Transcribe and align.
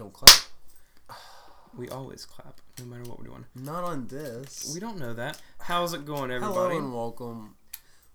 Don't 0.00 0.14
clap. 0.14 0.30
We 1.76 1.90
always 1.90 2.24
clap, 2.24 2.58
no 2.78 2.86
matter 2.86 3.02
what 3.02 3.18
we're 3.18 3.26
doing. 3.26 3.44
Not 3.54 3.84
on 3.84 4.06
this. 4.06 4.70
We 4.72 4.80
don't 4.80 4.98
know 4.98 5.12
that. 5.12 5.38
How's 5.58 5.92
it 5.92 6.06
going, 6.06 6.30
everybody? 6.30 6.54
Hello 6.54 6.78
and 6.78 6.94
welcome. 6.94 7.54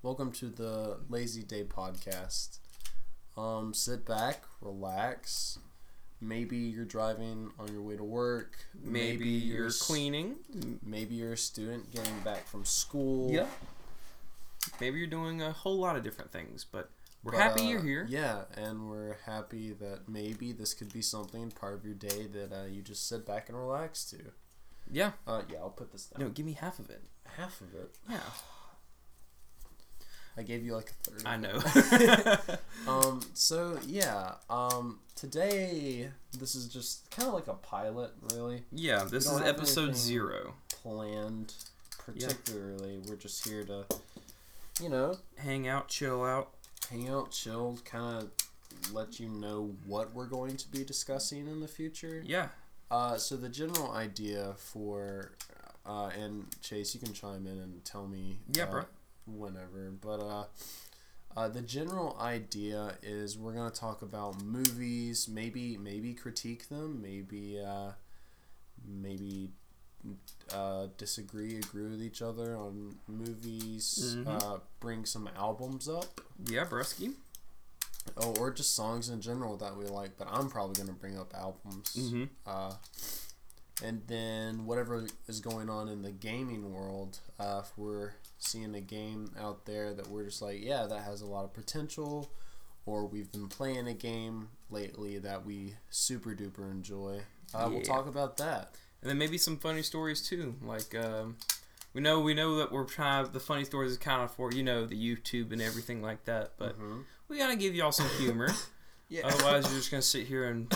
Welcome 0.02 0.32
to 0.32 0.48
the 0.50 0.98
Lazy 1.10 1.44
Day 1.44 1.64
podcast. 1.64 2.58
Um, 3.38 3.72
sit 3.76 4.04
back, 4.04 4.44
relax. 4.62 5.60
Maybe 6.20 6.58
you're 6.58 6.86
driving 6.86 7.52
on 7.60 7.72
your 7.72 7.84
way 7.84 7.96
to 7.96 8.04
work. 8.04 8.58
Maybe 8.84 9.30
you're 9.30 9.68
s- 9.68 9.78
cleaning. 9.78 10.38
Maybe 10.84 11.14
you're 11.14 11.34
a 11.34 11.38
student 11.38 11.94
getting 11.94 12.20
back 12.22 12.48
from 12.48 12.66
school. 12.66 13.30
Yeah. 13.32 13.46
Maybe 14.82 14.98
you're 14.98 15.08
doing 15.08 15.44
a 15.44 15.52
whole 15.52 15.78
lot 15.78 15.96
of 15.96 16.02
different 16.04 16.32
things, 16.32 16.66
but 16.70 16.90
we're 17.26 17.32
But, 17.32 17.42
happy 17.42 17.62
uh, 17.64 17.70
you're 17.70 17.82
here. 17.84 18.06
Yeah, 18.08 18.44
and 18.56 18.88
we're 18.90 19.18
happy 19.26 19.74
that 19.74 20.08
maybe 20.08 20.52
this 20.54 20.74
could 20.74 20.94
be 20.94 21.02
something 21.02 21.52
part 21.52 21.74
of 21.74 21.84
your 21.84 21.96
day 21.96 22.28
that 22.32 22.54
uh, 22.54 22.66
you 22.72 22.82
just 22.82 23.10
sit 23.10 23.26
back 23.26 23.50
and 23.50 23.58
relax 23.58 24.06
to. 24.12 24.18
Yeah. 24.90 25.14
Uh, 25.28 25.42
yeah, 25.52 25.58
I'll 25.58 25.72
put 25.72 25.92
this 25.92 26.06
down. 26.06 26.22
No, 26.22 26.30
give 26.30 26.46
me 26.46 26.54
half 26.54 26.78
of 26.80 26.90
it. 26.92 27.02
Half 27.38 27.60
of 27.62 27.74
it. 27.74 27.96
Yeah. 28.10 28.20
I 30.38 30.44
gave 30.44 30.64
you 30.64 30.76
like 30.76 30.92
a 30.92 31.10
third. 31.12 31.24
I 31.26 31.38
know. 31.38 31.60
Um. 32.88 33.22
So 33.34 33.80
yeah. 33.88 34.34
Um. 34.50 35.00
Today, 35.16 36.10
this 36.38 36.54
is 36.56 36.68
just 36.68 37.10
kind 37.10 37.28
of 37.30 37.34
like 37.34 37.48
a 37.48 37.54
pilot, 37.54 38.12
really 38.34 38.64
yeah, 38.72 39.06
this 39.06 39.26
is 39.32 39.42
episode 39.42 39.96
zero. 39.96 40.56
planned. 40.70 41.54
Particularly, 41.98 43.00
we're 43.08 43.16
just 43.16 43.48
here 43.48 43.64
to, 43.64 43.86
you 44.84 44.90
know, 44.90 45.16
Hang 45.38 45.68
out, 45.68 45.88
chill 45.88 46.24
out. 46.24 46.52
Hang 46.90 47.10
out, 47.10 47.32
chill, 47.32 47.78
kind 47.86 48.24
of 48.24 48.94
let 48.94 49.20
you 49.20 49.30
know 49.30 49.76
what 49.86 50.14
we're 50.14 50.28
going 50.28 50.58
to 50.58 50.68
be 50.70 50.84
discussing 50.84 51.48
in 51.48 51.60
the 51.60 51.68
future. 51.68 52.22
Yeah. 52.26 52.50
Uh, 52.92 53.18
so 53.18 53.36
the 53.36 53.50
general 53.50 53.92
idea 53.92 54.54
for, 54.58 55.32
uh, 55.86 56.12
and 56.20 56.46
Chase, 56.62 56.94
you 56.94 57.00
can 57.00 57.14
chime 57.14 57.48
in 57.48 57.58
and 57.60 57.84
tell 57.84 58.08
me. 58.08 58.40
Yeah, 58.54 58.66
uh, 58.66 58.72
bro. 58.72 58.86
Whenever, 59.26 59.92
but 60.02 60.20
uh, 60.20 60.44
uh, 61.36 61.50
the 61.50 61.62
general 61.62 62.16
idea 62.22 62.94
is 63.02 63.38
we're 63.38 63.54
gonna 63.54 63.72
talk 63.72 64.04
about 64.04 64.42
movies, 64.44 65.28
maybe 65.28 65.78
maybe 65.78 66.14
critique 66.14 66.70
them, 66.70 67.02
maybe 67.02 67.60
uh, 67.60 67.92
maybe 68.88 69.50
uh, 70.54 70.88
disagree, 70.98 71.58
agree 71.58 71.90
with 71.90 72.02
each 72.02 72.22
other 72.22 72.56
on 72.56 72.96
movies, 73.08 74.16
Mhm. 74.18 74.28
uh, 74.28 74.60
bring 74.80 75.06
some 75.06 75.28
albums 75.36 75.88
up. 75.88 76.22
Yeah, 76.46 76.66
Brusky. 76.66 77.16
Oh, 78.18 78.36
or 78.40 78.52
just 78.52 78.76
songs 78.76 79.10
in 79.10 79.20
general 79.22 79.58
that 79.58 79.76
we 79.76 79.86
like, 79.86 80.18
but 80.18 80.28
I'm 80.30 80.48
probably 80.50 80.76
gonna 80.76 80.94
bring 80.98 81.18
up 81.18 81.34
albums. 81.34 81.96
Mm-hmm. 81.96 82.26
Uh, 82.46 82.76
and 83.84 84.04
then 84.08 84.66
whatever 84.66 85.08
is 85.28 85.40
going 85.40 85.70
on 85.70 85.90
in 85.90 86.02
the 86.04 86.12
gaming 86.12 86.72
world, 86.72 87.20
uh, 87.40 87.62
if 87.64 87.76
we're 87.78 88.14
seeing 88.38 88.76
a 88.76 88.82
game 88.82 89.32
out 89.40 89.66
there 89.66 89.94
that 89.94 90.08
we're 90.08 90.26
just 90.26 90.42
like, 90.42 90.62
yeah, 90.62 90.86
that 90.86 91.02
has 91.04 91.22
a 91.22 91.26
lot 91.26 91.44
of 91.46 91.54
potential, 91.54 92.30
or 92.86 93.06
we've 93.08 93.32
been 93.32 93.48
playing 93.48 93.88
a 93.88 93.94
game 93.94 94.50
lately 94.70 95.18
that 95.18 95.44
we 95.44 95.76
super 95.90 96.36
duper 96.36 96.70
enjoy, 96.72 97.22
uh, 97.56 97.68
we'll 97.72 97.82
talk 97.82 98.06
about 98.08 98.38
that. 98.38 98.76
And 99.06 99.12
then 99.12 99.18
maybe 99.20 99.38
some 99.38 99.58
funny 99.58 99.84
stories 99.84 100.28
too. 100.28 100.56
Like 100.64 100.96
um, 100.96 101.38
we 101.94 102.02
know 102.02 102.22
we 102.22 102.34
know 102.34 102.56
that 102.58 102.72
we're 102.72 102.86
trying 102.86 103.32
the 103.32 103.40
funny 103.40 103.64
stories 103.64 103.92
is 103.92 103.98
kind 104.00 104.24
of 104.24 104.32
for 104.32 104.52
you 104.52 104.64
know 104.64 104.88
the 104.88 104.96
YouTube 104.96 105.52
and 105.52 105.62
everything 105.62 106.02
like 106.02 106.26
that, 106.26 106.54
but 106.58 106.76
Mhm. 106.80 107.04
we 107.28 107.38
gotta 107.38 107.56
give 107.56 107.76
y'all 107.76 107.92
some 107.92 108.10
humor. 108.18 108.50
yeah. 109.10 109.28
Otherwise, 109.28 109.66
you're 109.70 109.78
just 109.78 109.92
gonna 109.92 110.02
sit 110.02 110.26
here 110.26 110.46
and 110.46 110.74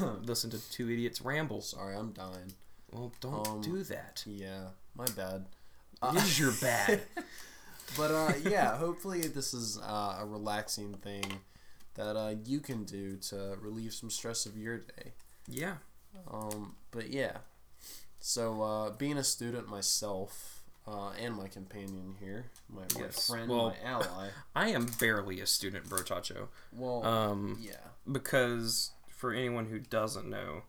listen 0.26 0.50
to 0.50 0.58
two 0.72 0.90
idiots 0.90 1.20
ramble. 1.20 1.60
Sorry, 1.60 1.94
I'm 1.94 2.10
dying. 2.10 2.52
Well, 2.90 3.12
don't 3.20 3.46
Um, 3.46 3.60
do 3.60 3.84
that. 3.84 4.24
Yeah, 4.26 4.70
my 4.96 5.06
bad. 5.16 5.46
It 6.02 6.16
is 6.16 6.40
your 6.40 6.50
bad. 6.60 7.02
but 7.96 8.10
uh, 8.10 8.32
yeah, 8.42 8.76
hopefully 8.78 9.20
this 9.28 9.54
is 9.54 9.78
uh, 9.78 10.16
a 10.20 10.26
relaxing 10.26 10.94
thing 10.94 11.22
that 11.94 12.16
uh, 12.16 12.34
you 12.44 12.58
can 12.58 12.82
do 12.82 13.16
to 13.28 13.56
relieve 13.60 13.92
some 13.94 14.10
stress 14.10 14.44
of 14.44 14.56
your 14.56 14.78
day. 14.78 15.12
yeah. 15.46 15.76
Um, 16.28 16.74
but 16.90 17.10
yeah, 17.10 17.36
so 18.20 18.62
uh, 18.62 18.90
being 18.90 19.16
a 19.16 19.24
student 19.24 19.68
myself 19.68 20.62
uh, 20.86 21.10
and 21.20 21.34
my 21.34 21.48
companion 21.48 22.14
here, 22.20 22.46
my, 22.68 22.82
my 22.94 23.00
Yes. 23.00 23.26
friend, 23.28 23.48
Well- 23.50 23.70
my 23.70 23.76
ally. 23.88 24.28
I 24.54 24.68
am 24.68 24.86
barely 24.98 25.40
a 25.40 25.46
student, 25.46 25.88
bro, 25.88 26.00
Chacho. 26.00 26.48
Well, 26.72 27.04
Um, 27.04 27.58
yeah, 27.60 27.76
because 28.10 28.90
for 29.08 29.32
anyone 29.32 29.66
who 29.66 29.78
doesn't 29.78 30.28
know, 30.28 30.62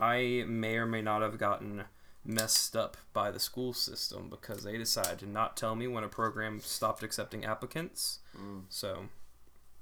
I 0.00 0.44
may 0.46 0.76
or 0.76 0.86
may 0.86 1.02
not 1.02 1.22
have 1.22 1.38
gotten 1.38 1.84
messed 2.24 2.76
up 2.76 2.96
by 3.12 3.30
the 3.30 3.40
school 3.40 3.72
system 3.72 4.28
because 4.28 4.62
they 4.62 4.76
decided 4.76 5.18
to 5.20 5.26
not 5.26 5.56
tell 5.56 5.74
me 5.74 5.86
when 5.88 6.04
a 6.04 6.08
program 6.08 6.60
stopped 6.60 7.02
accepting 7.02 7.44
applicants. 7.44 8.20
Mm, 8.36 8.64
So 8.68 9.06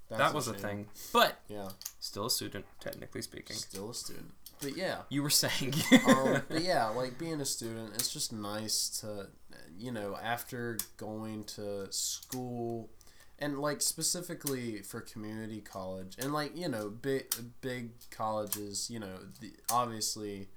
that's 0.09 0.19
that 0.21 0.35
was 0.35 0.49
a 0.49 0.53
shame. 0.53 0.61
thing. 0.63 0.89
But 1.13 1.41
Yeah, 1.49 1.69
still 2.01 2.27
a 2.27 2.31
student, 2.31 2.65
technically 2.81 3.21
speaking. 3.23 3.57
still 3.57 3.91
a 3.91 3.95
student. 3.95 4.33
But 4.61 4.77
yeah, 4.77 4.99
You 5.09 5.23
were 5.23 5.31
saying. 5.31 5.75
um, 6.07 6.43
but 6.49 6.61
yeah, 6.63 6.89
like 6.89 7.19
being 7.19 7.41
a 7.41 7.45
student, 7.45 7.95
it's 7.95 8.13
just 8.13 8.33
nice 8.33 8.89
to, 9.01 9.29
you 9.77 9.93
know, 9.93 10.17
after 10.23 10.79
going 10.97 11.45
to 11.45 11.91
school, 11.93 12.91
and 13.39 13.59
like 13.59 13.83
specifically 13.83 14.83
for 14.83 15.01
community 15.01 15.61
college, 15.61 16.17
and 16.19 16.33
like 16.33 16.57
you 16.57 16.69
know, 16.69 16.89
big 16.89 17.27
big 17.61 17.91
colleges, 18.11 18.91
you 18.91 18.99
know, 18.99 19.19
the, 19.41 19.53
obviously, 19.71 20.49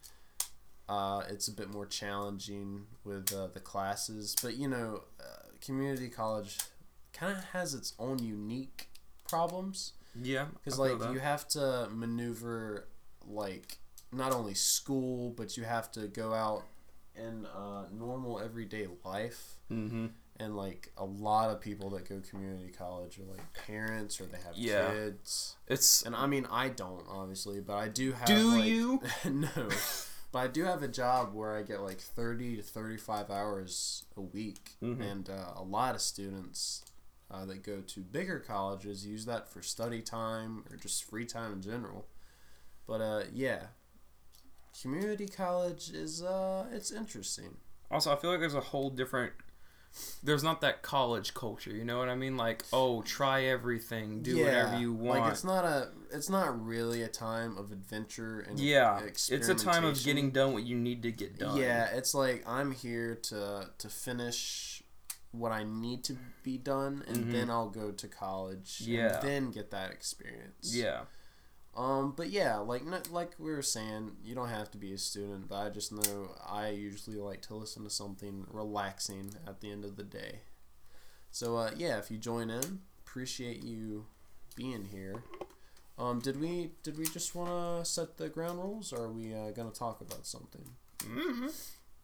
uh, 0.87 1.23
it's 1.29 1.47
a 1.47 1.53
bit 1.53 1.69
more 1.69 1.85
challenging 1.85 2.85
with 3.03 3.33
uh, 3.33 3.47
the 3.47 3.59
classes, 3.59 4.35
but 4.41 4.55
you 4.55 4.67
know, 4.67 5.03
uh, 5.19 5.47
community 5.61 6.07
college 6.07 6.57
kind 7.11 7.37
of 7.37 7.43
has 7.45 7.73
its 7.73 7.93
own 7.99 8.19
unique 8.19 8.89
problems 9.27 9.93
yeah. 10.21 10.45
because 10.53 10.79
like 10.79 10.99
you 11.13 11.19
have 11.19 11.47
to 11.47 11.87
maneuver 11.91 12.87
like 13.27 13.77
not 14.11 14.31
only 14.31 14.53
school 14.53 15.31
but 15.31 15.55
you 15.57 15.63
have 15.63 15.91
to 15.91 16.07
go 16.07 16.33
out 16.33 16.63
in 17.15 17.45
uh, 17.45 17.83
normal 17.91 18.39
everyday 18.39 18.87
life 19.05 19.55
Mm-hmm. 19.71 20.07
and 20.39 20.57
like 20.57 20.91
a 20.97 21.05
lot 21.05 21.51
of 21.51 21.61
people 21.61 21.91
that 21.91 22.09
go 22.09 22.19
community 22.27 22.71
college 22.75 23.19
are 23.19 23.23
like 23.31 23.53
parents 23.67 24.19
or 24.19 24.25
they 24.25 24.37
have 24.39 24.55
Yeah. 24.55 24.89
kids 24.91 25.55
It's. 25.67 26.01
and 26.03 26.15
i 26.15 26.25
mean 26.25 26.47
i 26.49 26.69
don't 26.69 27.05
obviously 27.07 27.59
but 27.59 27.75
i 27.75 27.87
do 27.87 28.11
have 28.13 28.25
Do 28.27 28.55
like- 28.57 28.65
you? 28.65 29.01
no 29.29 29.47
but 30.31 30.39
i 30.39 30.47
do 30.47 30.63
have 30.63 30.81
a 30.81 30.87
job 30.87 31.33
where 31.35 31.55
i 31.55 31.61
get 31.61 31.81
like 31.81 31.99
30 31.99 32.55
to 32.57 32.63
35 32.63 33.29
hours 33.29 34.05
a 34.17 34.21
week 34.21 34.71
Mhm. 34.81 35.01
and 35.11 35.29
uh, 35.29 35.53
a 35.55 35.63
lot 35.63 35.93
of 35.93 36.01
students 36.01 36.83
uh, 37.29 37.45
that 37.45 37.61
go 37.61 37.81
to 37.81 37.99
bigger 37.99 38.39
colleges 38.39 39.05
use 39.05 39.25
that 39.25 39.47
for 39.47 39.61
study 39.61 40.01
time 40.01 40.63
or 40.71 40.77
just 40.77 41.03
free 41.03 41.25
time 41.27 41.53
in 41.53 41.61
general 41.61 42.07
but 42.87 43.01
uh, 43.01 43.21
yeah 43.31 43.67
community 44.81 45.27
college 45.27 45.89
is 45.91 46.21
uh, 46.23 46.65
it's 46.71 46.91
interesting 46.91 47.57
Also, 47.91 48.11
I 48.11 48.15
feel 48.15 48.31
like 48.31 48.39
there's 48.39 48.55
a 48.55 48.59
whole 48.61 48.89
different. 48.89 49.33
There's 50.21 50.43
not 50.43 50.61
that 50.61 50.83
college 50.83 51.33
culture, 51.33 51.71
you 51.71 51.83
know 51.83 51.97
what 51.97 52.09
I 52.09 52.15
mean? 52.15 52.37
Like, 52.37 52.63
oh, 52.71 53.01
try 53.01 53.45
everything, 53.45 54.21
do 54.21 54.37
whatever 54.43 54.77
you 54.77 54.93
want. 54.93 55.21
like 55.21 55.31
it's 55.31 55.43
not 55.43 55.65
a 55.65 55.89
it's 56.11 56.29
not 56.29 56.63
really 56.63 57.01
a 57.01 57.07
time 57.07 57.57
of 57.57 57.71
adventure 57.71 58.39
and 58.41 58.59
yeah, 58.59 58.99
it's 59.03 59.29
a 59.31 59.55
time 59.55 59.85
of 59.85 60.01
getting 60.03 60.29
done 60.29 60.53
what 60.53 60.63
you 60.63 60.75
need 60.75 61.01
to 61.03 61.11
get 61.11 61.39
done. 61.39 61.57
Yeah, 61.57 61.87
it's 61.91 62.13
like 62.13 62.43
I'm 62.47 62.71
here 62.71 63.15
to 63.29 63.69
to 63.79 63.89
finish 63.89 64.83
what 65.31 65.51
I 65.51 65.63
need 65.63 66.03
to 66.05 66.17
be 66.43 66.57
done, 66.57 67.03
and 67.07 67.25
Mhm. 67.25 67.31
then 67.31 67.49
I'll 67.49 67.69
go 67.69 67.91
to 67.91 68.07
college. 68.07 68.81
Yeah. 68.81 69.15
and 69.19 69.27
then 69.27 69.51
get 69.51 69.71
that 69.71 69.91
experience. 69.91 70.75
Yeah. 70.75 71.01
Um, 71.75 72.13
but 72.15 72.29
yeah, 72.29 72.57
like 72.57 72.83
like 73.11 73.31
we 73.37 73.51
were 73.51 73.61
saying, 73.61 74.11
you 74.23 74.35
don't 74.35 74.49
have 74.49 74.71
to 74.71 74.77
be 74.77 74.93
a 74.93 74.97
student, 74.97 75.47
but 75.47 75.55
I 75.55 75.69
just 75.69 75.91
know 75.91 76.31
I 76.47 76.69
usually 76.69 77.17
like 77.17 77.41
to 77.43 77.55
listen 77.55 77.83
to 77.83 77.89
something 77.89 78.45
relaxing 78.51 79.35
at 79.47 79.61
the 79.61 79.71
end 79.71 79.85
of 79.85 79.95
the 79.95 80.03
day. 80.03 80.39
So 81.31 81.57
uh, 81.57 81.71
yeah, 81.77 81.97
if 81.99 82.09
you 82.11 82.17
join 82.17 82.49
in, 82.49 82.79
appreciate 83.05 83.63
you 83.63 84.05
being 84.55 84.85
here. 84.85 85.23
Um, 85.97 86.19
did 86.19 86.39
we 86.39 86.71
did 86.83 86.97
we 86.97 87.05
just 87.05 87.35
want 87.35 87.49
to 87.49 87.89
set 87.89 88.17
the 88.17 88.29
ground 88.29 88.59
rules, 88.59 88.91
or 88.91 89.03
are 89.05 89.11
we 89.11 89.33
uh, 89.33 89.51
gonna 89.51 89.71
talk 89.71 90.01
about 90.01 90.25
something? 90.25 90.63
hmm 91.03 91.47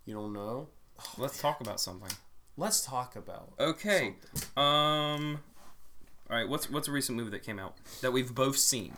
You 0.06 0.14
don't 0.14 0.34
know? 0.34 0.68
Let's 1.18 1.42
talk 1.42 1.60
about 1.62 1.80
something. 1.80 2.12
Let's 2.58 2.86
talk 2.86 3.16
about. 3.16 3.54
Okay. 3.60 4.16
something. 4.34 4.64
Um. 4.64 5.40
All 6.30 6.38
right. 6.38 6.48
What's 6.48 6.70
what's 6.70 6.88
a 6.88 6.92
recent 6.92 7.18
movie 7.18 7.32
that 7.32 7.44
came 7.44 7.60
out 7.60 7.76
that 8.02 8.12
we've 8.12 8.34
both 8.34 8.58
seen? 8.58 8.94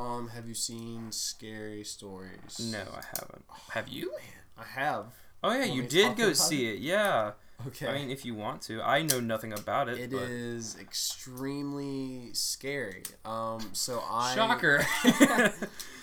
Um, 0.00 0.28
have 0.28 0.48
you 0.48 0.54
seen 0.54 1.12
Scary 1.12 1.84
Stories? 1.84 2.58
No, 2.72 2.78
I 2.80 3.02
haven't. 3.18 3.44
Have 3.72 3.88
you? 3.88 4.12
I 4.58 4.64
have. 4.64 5.06
Oh 5.42 5.52
yeah, 5.52 5.64
you 5.64 5.82
did 5.82 6.16
go 6.16 6.32
see 6.32 6.70
it. 6.70 6.78
Yeah. 6.78 7.32
Okay. 7.66 7.88
I 7.88 7.92
mean, 7.94 8.10
if 8.10 8.24
you 8.24 8.34
want 8.34 8.62
to, 8.62 8.80
I 8.80 9.02
know 9.02 9.20
nothing 9.20 9.52
about 9.52 9.90
it. 9.90 9.98
It 9.98 10.10
but... 10.12 10.22
is 10.22 10.76
extremely 10.80 12.30
scary. 12.32 13.02
Um, 13.26 13.70
so 13.72 14.02
I 14.10 14.34
Shocker. 14.34 14.82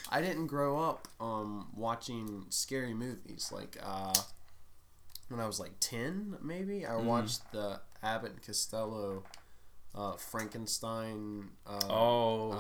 I 0.09 0.21
didn't 0.21 0.47
grow 0.47 0.79
up 0.79 1.07
um 1.19 1.67
watching 1.75 2.45
scary 2.49 2.94
movies 2.94 3.51
like 3.53 3.77
uh 3.83 4.13
when 5.27 5.39
I 5.41 5.45
was 5.45 5.59
like 5.59 5.71
10 5.81 6.38
maybe 6.41 6.85
I 6.85 6.91
Mm. 6.91 7.03
watched 7.03 7.51
the 7.51 7.81
Abbott 8.01 8.31
and 8.31 8.41
Costello 8.41 9.23
uh 9.94 10.13
Frankenstein 10.13 11.49
uh, 11.65 11.79
Oh, 11.89 12.51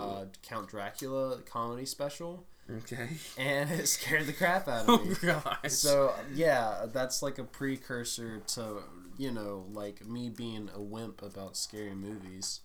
Dracula 0.67 1.39
comedy 1.45 1.85
special 1.85 2.45
okay. 2.77 3.09
and 3.37 3.69
it 3.71 3.87
scared 3.87 4.25
the 4.27 4.33
crap 4.33 4.67
out 4.67 4.85
Oh 4.87 4.95
of 4.95 5.07
me. 5.07 5.15
Oh 5.23 5.41
gosh. 5.43 5.71
So 5.71 6.13
yeah, 6.33 6.85
that's 6.91 7.21
like 7.21 7.37
a 7.39 7.43
precursor 7.43 8.39
to 8.55 8.83
you 9.17 9.31
know 9.31 9.65
like 9.73 10.05
me 10.05 10.29
being 10.29 10.69
a 10.75 10.81
wimp 10.81 11.21
about 11.21 11.57
scary 11.57 11.95
movies. 11.95 12.59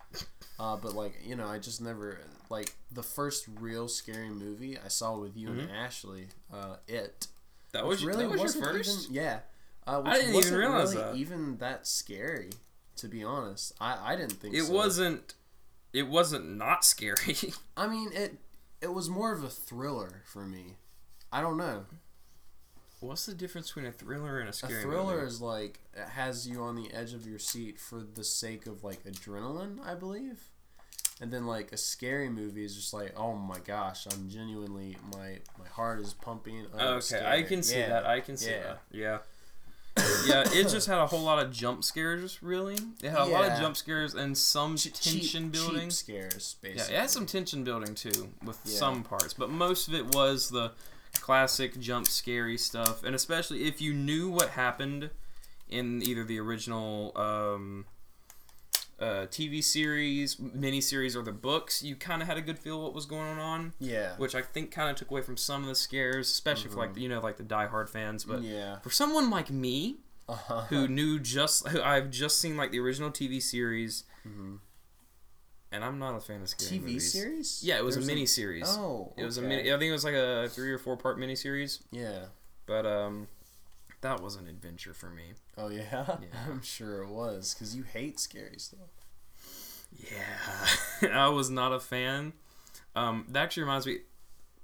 Uh, 0.59 0.77
but 0.77 0.95
like 0.95 1.15
you 1.25 1.35
know, 1.37 1.47
I 1.47 1.59
just 1.59 1.81
never 1.81 2.19
like 2.51 2.75
the 2.91 3.03
first 3.03 3.47
real 3.61 3.89
scary 3.89 4.29
movie 4.29 4.79
I 4.85 4.89
saw 4.89 5.17
with 5.19 5.37
you 5.37 5.49
and 5.49 5.71
Ashley. 5.71 6.27
Uh, 6.53 6.77
it 6.87 7.27
that 7.73 7.87
was 7.87 8.05
really 8.05 8.27
that 8.27 8.39
was 8.39 8.55
your 8.55 8.65
first. 8.65 9.05
Even, 9.11 9.15
yeah, 9.15 9.39
uh, 9.87 10.01
which 10.03 10.13
I 10.13 10.19
didn't 10.19 10.35
even 10.37 10.55
realize 10.55 10.95
really 10.95 11.07
that. 11.07 11.17
even 11.17 11.57
that 11.59 11.87
scary. 11.87 12.51
To 12.97 13.09
be 13.09 13.25
honest, 13.25 13.73
I 13.81 14.13
I 14.13 14.17
didn't 14.17 14.33
think 14.35 14.55
It 14.55 14.65
so. 14.65 14.73
wasn't. 14.73 15.35
It 15.93 16.09
wasn't 16.09 16.57
not 16.57 16.85
scary. 16.93 17.37
I 17.77 17.87
mean 17.89 18.11
it. 18.13 18.37
It 18.81 18.93
was 18.93 19.09
more 19.09 19.33
of 19.33 19.45
a 19.45 19.49
thriller 19.49 20.23
for 20.25 20.45
me. 20.45 20.77
I 21.33 21.41
don't 21.41 21.57
know. 21.57 21.85
What's 23.01 23.27
the 23.27 23.35
difference 23.35 23.69
between 23.69 23.87
a 23.87 23.93
thriller 23.93 24.39
and 24.39 24.49
a 24.49 24.53
scary? 24.53 24.75
Movie? 24.75 24.85
A 24.85 24.91
thriller 24.91 25.15
movie? 25.17 25.27
is 25.27 25.41
like 25.41 25.81
it 25.95 26.09
has 26.11 26.47
you 26.49 26.63
on 26.63 26.77
the 26.77 26.93
edge 26.93 27.15
of 27.15 27.27
your 27.27 27.39
seat 27.39 27.81
for 27.81 28.01
the 28.03 28.23
sake 28.25 28.67
of 28.67 28.85
like 28.85 29.03
adrenaline, 29.05 29.85
I 29.85 29.95
believe. 29.95 30.41
And 31.21 31.33
then 31.33 31.47
like 31.47 31.73
a 31.73 31.77
scary 31.77 32.29
movie 32.29 32.65
is 32.65 32.75
just 32.75 32.93
like, 32.93 33.13
oh 33.17 33.35
my 33.35 33.59
gosh, 33.61 34.07
I'm 34.13 34.29
genuinely 34.29 34.97
my 35.17 35.39
my 35.59 35.69
heart 35.69 36.01
is 36.01 36.15
pumping. 36.15 36.67
I'm 36.75 36.81
Okay, 36.99 37.25
I 37.25 37.43
can 37.43 37.63
see 37.63 37.79
Yeah. 37.79 37.89
that. 37.89 38.07
I 38.07 38.21
can 38.21 38.37
see 38.37 38.51
Yeah. 38.51 38.63
that. 38.63 38.83
Yeah. 38.91 39.19
Yeah, 40.27 40.45
it 40.53 40.69
just 40.69 40.87
had 40.93 40.99
a 40.99 41.07
whole 41.07 41.23
lot 41.23 41.45
of 41.45 41.53
jump 41.53 41.85
scares. 41.85 42.43
Really, 42.43 42.75
it 43.03 43.11
had 43.11 43.21
a 43.21 43.25
lot 43.25 43.49
of 43.51 43.59
jump 43.59 43.77
scares 43.77 44.15
and 44.15 44.37
some 44.37 44.77
Cheap- 44.77 44.95
tension 44.95 45.45
cheap, 45.45 45.53
building. 45.53 45.81
cheap 45.89 45.93
scares, 45.93 46.57
basically. 46.63 46.93
Yeah, 46.95 46.99
it 46.99 47.01
had 47.03 47.11
some 47.11 47.27
tension 47.27 47.65
building 47.65 47.95
too 47.95 48.29
with 48.45 48.59
Yeah. 48.65 48.79
some 48.79 49.03
parts, 49.03 49.35
but 49.35 49.51
most 49.51 49.89
of 49.89 49.95
it 49.95 50.15
was 50.15 50.51
the 50.51 50.73
classic 51.21 51.79
jump 51.79 52.07
scary 52.07 52.57
stuff, 52.57 53.03
and 53.05 53.15
especially 53.15 53.65
if 53.65 53.81
you 53.83 53.93
knew 53.93 54.29
what 54.31 54.51
happened 54.51 55.11
in 55.69 56.03
either 56.03 56.25
the 56.25 56.39
original 56.41 57.13
um, 57.17 57.85
uh, 59.03 59.27
TV 59.27 59.63
series, 59.65 60.37
miniseries, 60.37 61.17
or 61.17 61.23
the 61.23 61.33
books, 61.33 61.83
you 61.83 61.97
kind 61.97 62.23
of 62.23 62.29
had 62.29 62.37
a 62.37 62.41
good 62.41 62.59
feel 62.59 62.81
what 62.83 62.95
was 62.95 63.05
going 63.05 63.39
on, 63.39 63.73
Yeah. 63.81 64.15
which 64.17 64.35
I 64.35 64.43
think 64.43 64.71
kind 64.71 64.89
of 64.91 64.97
took 64.97 65.11
away 65.11 65.23
from 65.23 65.37
some 65.37 65.63
of 65.63 65.69
the 65.69 65.75
scares, 65.75 66.31
especially 66.31 66.71
for 66.71 66.77
like 66.77 66.97
you 66.97 67.09
know 67.09 67.21
like 67.21 67.37
the 67.37 67.43
diehard 67.43 67.89
fans. 67.89 68.25
But 68.25 68.43
yeah. 68.43 68.79
for 68.79 68.91
someone 68.91 69.29
like 69.29 69.51
me 69.51 69.97
Uh-huh. 70.29 70.63
who 70.71 70.87
knew 70.87 71.19
just 71.19 71.67
who 71.69 71.83
I've 71.83 72.11
just 72.11 72.39
seen 72.41 72.57
like 72.57 72.71
the 72.71 72.79
original 72.79 73.11
TV 73.11 73.41
series, 73.43 74.05
Mhm. 74.27 74.61
and 75.73 75.85
I'm 75.85 75.99
not 75.99 76.15
a 76.15 76.21
fan 76.21 76.43
of 76.43 76.49
scary 76.49 76.79
TV 76.79 76.81
movies. 76.83 77.13
series? 77.13 77.61
Yeah, 77.65 77.79
it 77.79 77.85
was 77.85 77.97
There's 77.97 78.07
a 78.07 78.09
mini 78.09 78.27
series. 78.27 78.69
Oh, 78.69 79.13
It 79.17 79.25
was 79.25 79.37
a 79.39 79.41
okay. 79.41 79.49
mini. 79.49 79.63
I 79.73 79.79
think 79.79 79.89
it 79.89 79.93
was 79.93 80.05
like 80.05 80.15
a 80.15 80.49
three 80.49 80.71
or 80.73 80.79
four 80.79 80.97
part 80.97 81.19
mini 81.19 81.35
series. 81.35 81.81
Yeah. 81.91 82.27
But 82.67 82.87
um, 82.87 83.27
that 84.03 84.21
was 84.21 84.37
an 84.37 84.47
adventure 84.47 84.93
for 84.95 85.09
me. 85.11 85.33
Oh 85.57 85.69
yeah. 85.69 86.05
Yeah. 86.21 86.27
I'm 86.49 86.63
sure 86.63 87.03
it 87.03 87.09
was 87.09 87.55
because 87.55 87.75
you 87.75 87.83
hate 87.85 88.21
scary 88.21 88.59
stuff. 88.59 88.81
Yeah, 91.03 91.09
I 91.13 91.29
was 91.29 91.51
not 91.51 91.73
a 91.73 91.81
fan. 91.81 92.33
Um, 92.97 93.27
that 93.31 93.43
actually 93.43 93.65
reminds 93.65 93.87
me. 93.87 93.99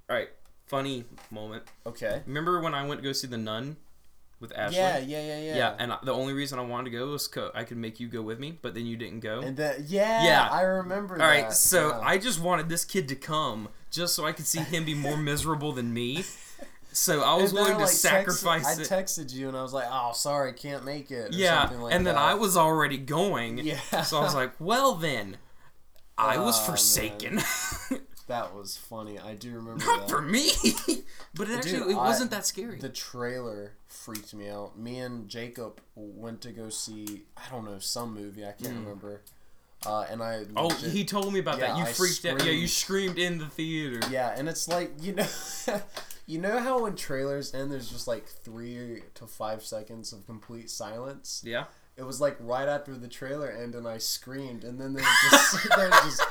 All 0.09 0.15
right, 0.15 0.29
funny 0.67 1.05
moment. 1.29 1.63
Okay. 1.85 2.21
Remember 2.25 2.59
when 2.61 2.73
I 2.73 2.85
went 2.87 3.01
to 3.01 3.03
go 3.07 3.11
see 3.13 3.27
the 3.27 3.37
Nun 3.37 3.77
with 4.39 4.51
Ashley? 4.57 4.77
Yeah, 4.77 4.97
yeah, 4.97 5.21
yeah, 5.21 5.39
yeah. 5.39 5.55
Yeah, 5.57 5.75
and 5.77 5.93
I, 5.93 5.97
the 6.03 6.13
only 6.13 6.33
reason 6.33 6.57
I 6.57 6.63
wanted 6.63 6.85
to 6.91 6.97
go 6.97 7.07
was 7.11 7.27
'cause 7.27 7.51
I 7.53 7.63
could 7.63 7.77
make 7.77 7.99
you 7.99 8.07
go 8.07 8.21
with 8.23 8.39
me, 8.39 8.57
but 8.59 8.73
then 8.73 8.87
you 8.87 8.97
didn't 8.97 9.19
go. 9.19 9.41
And 9.41 9.55
that, 9.57 9.81
yeah, 9.81 10.23
Yeah. 10.23 10.49
I 10.51 10.61
remember. 10.61 11.21
All 11.21 11.27
right, 11.27 11.49
that. 11.49 11.53
so 11.55 11.89
yeah. 11.89 11.99
I 12.01 12.17
just 12.17 12.39
wanted 12.41 12.69
this 12.69 12.83
kid 12.85 13.07
to 13.09 13.15
come 13.15 13.69
just 13.91 14.15
so 14.15 14.25
I 14.25 14.31
could 14.31 14.47
see 14.47 14.61
him 14.61 14.83
be 14.85 14.95
more 14.95 15.17
miserable 15.17 15.71
than 15.73 15.93
me. 15.93 16.23
So 16.91 17.21
I 17.21 17.35
was 17.35 17.51
then 17.51 17.61
willing 17.61 17.75
I, 17.75 17.79
to 17.79 17.83
like, 17.85 17.93
sacrifice 17.93 18.79
it. 18.79 18.91
I 18.91 18.95
texted 18.95 19.33
you 19.33 19.47
and 19.47 19.55
I 19.55 19.61
was 19.61 19.73
like, 19.73 19.87
"Oh, 19.89 20.11
sorry, 20.13 20.53
can't 20.53 20.83
make 20.83 21.11
it." 21.11 21.35
Or 21.35 21.37
yeah, 21.37 21.61
something 21.61 21.81
like 21.81 21.93
and 21.93 22.05
then 22.05 22.15
that. 22.15 22.21
I 22.21 22.33
was 22.33 22.57
already 22.57 22.97
going. 22.97 23.59
Yeah. 23.59 24.01
So 24.01 24.17
I 24.17 24.21
was 24.21 24.35
like, 24.35 24.53
well 24.59 24.95
then, 24.95 25.37
I 26.17 26.37
was 26.37 26.59
Aw, 26.59 26.65
forsaken. 26.65 27.41
That 28.29 28.53
was 28.53 28.77
funny. 28.77 29.17
I 29.17 29.33
do 29.33 29.55
remember 29.55 29.83
Not 29.83 30.01
that. 30.01 30.09
for 30.09 30.21
me. 30.21 30.51
but 31.33 31.49
it 31.49 31.57
actually 31.57 31.79
Dude, 31.79 31.89
it 31.89 31.95
wasn't 31.95 32.29
that 32.29 32.45
scary. 32.45 32.77
The 32.77 32.89
trailer 32.89 33.73
freaked 33.87 34.35
me 34.35 34.47
out. 34.47 34.77
Me 34.77 34.99
and 34.99 35.27
Jacob 35.27 35.81
went 35.95 36.41
to 36.41 36.51
go 36.51 36.69
see 36.69 37.23
I 37.35 37.49
don't 37.49 37.65
know 37.65 37.79
some 37.79 38.13
movie 38.13 38.45
I 38.45 38.51
can't 38.51 38.75
remember, 38.75 39.23
uh, 39.83 40.05
and 40.11 40.21
I 40.21 40.45
oh, 40.55 40.67
legit- 40.67 40.91
he 40.91 41.05
told 41.05 41.33
me 41.33 41.39
about 41.39 41.59
that. 41.59 41.75
You 41.75 41.85
I 41.85 41.91
freaked 41.91 42.23
out. 42.25 42.45
Yeah, 42.45 42.51
you 42.51 42.67
screamed. 42.67 43.13
screamed 43.13 43.17
in 43.17 43.39
the 43.39 43.47
theater. 43.47 43.99
yeah, 44.11 44.35
and 44.37 44.47
it's 44.47 44.67
like 44.67 44.91
you 45.01 45.13
know, 45.13 45.27
you 46.29 46.37
know 46.37 46.59
how 46.59 46.83
when 46.83 46.95
trailers 46.95 47.55
end, 47.55 47.71
there's 47.71 47.89
just 47.89 48.07
like 48.07 48.27
three 48.27 49.01
to 49.15 49.25
five 49.25 49.63
seconds 49.63 50.13
of 50.13 50.27
complete 50.27 50.69
silence. 50.69 51.41
Yeah. 51.43 51.65
It 51.97 52.03
was 52.03 52.21
like 52.21 52.37
right 52.39 52.67
after 52.67 52.95
the 52.95 53.07
trailer 53.07 53.49
ended, 53.49 53.79
and 53.79 53.87
I 53.87 53.97
screamed, 53.97 54.63
and 54.63 54.79
then 54.79 54.93
there 54.93 55.03
was 55.03 55.31
just 55.31 55.63
just 56.05 56.21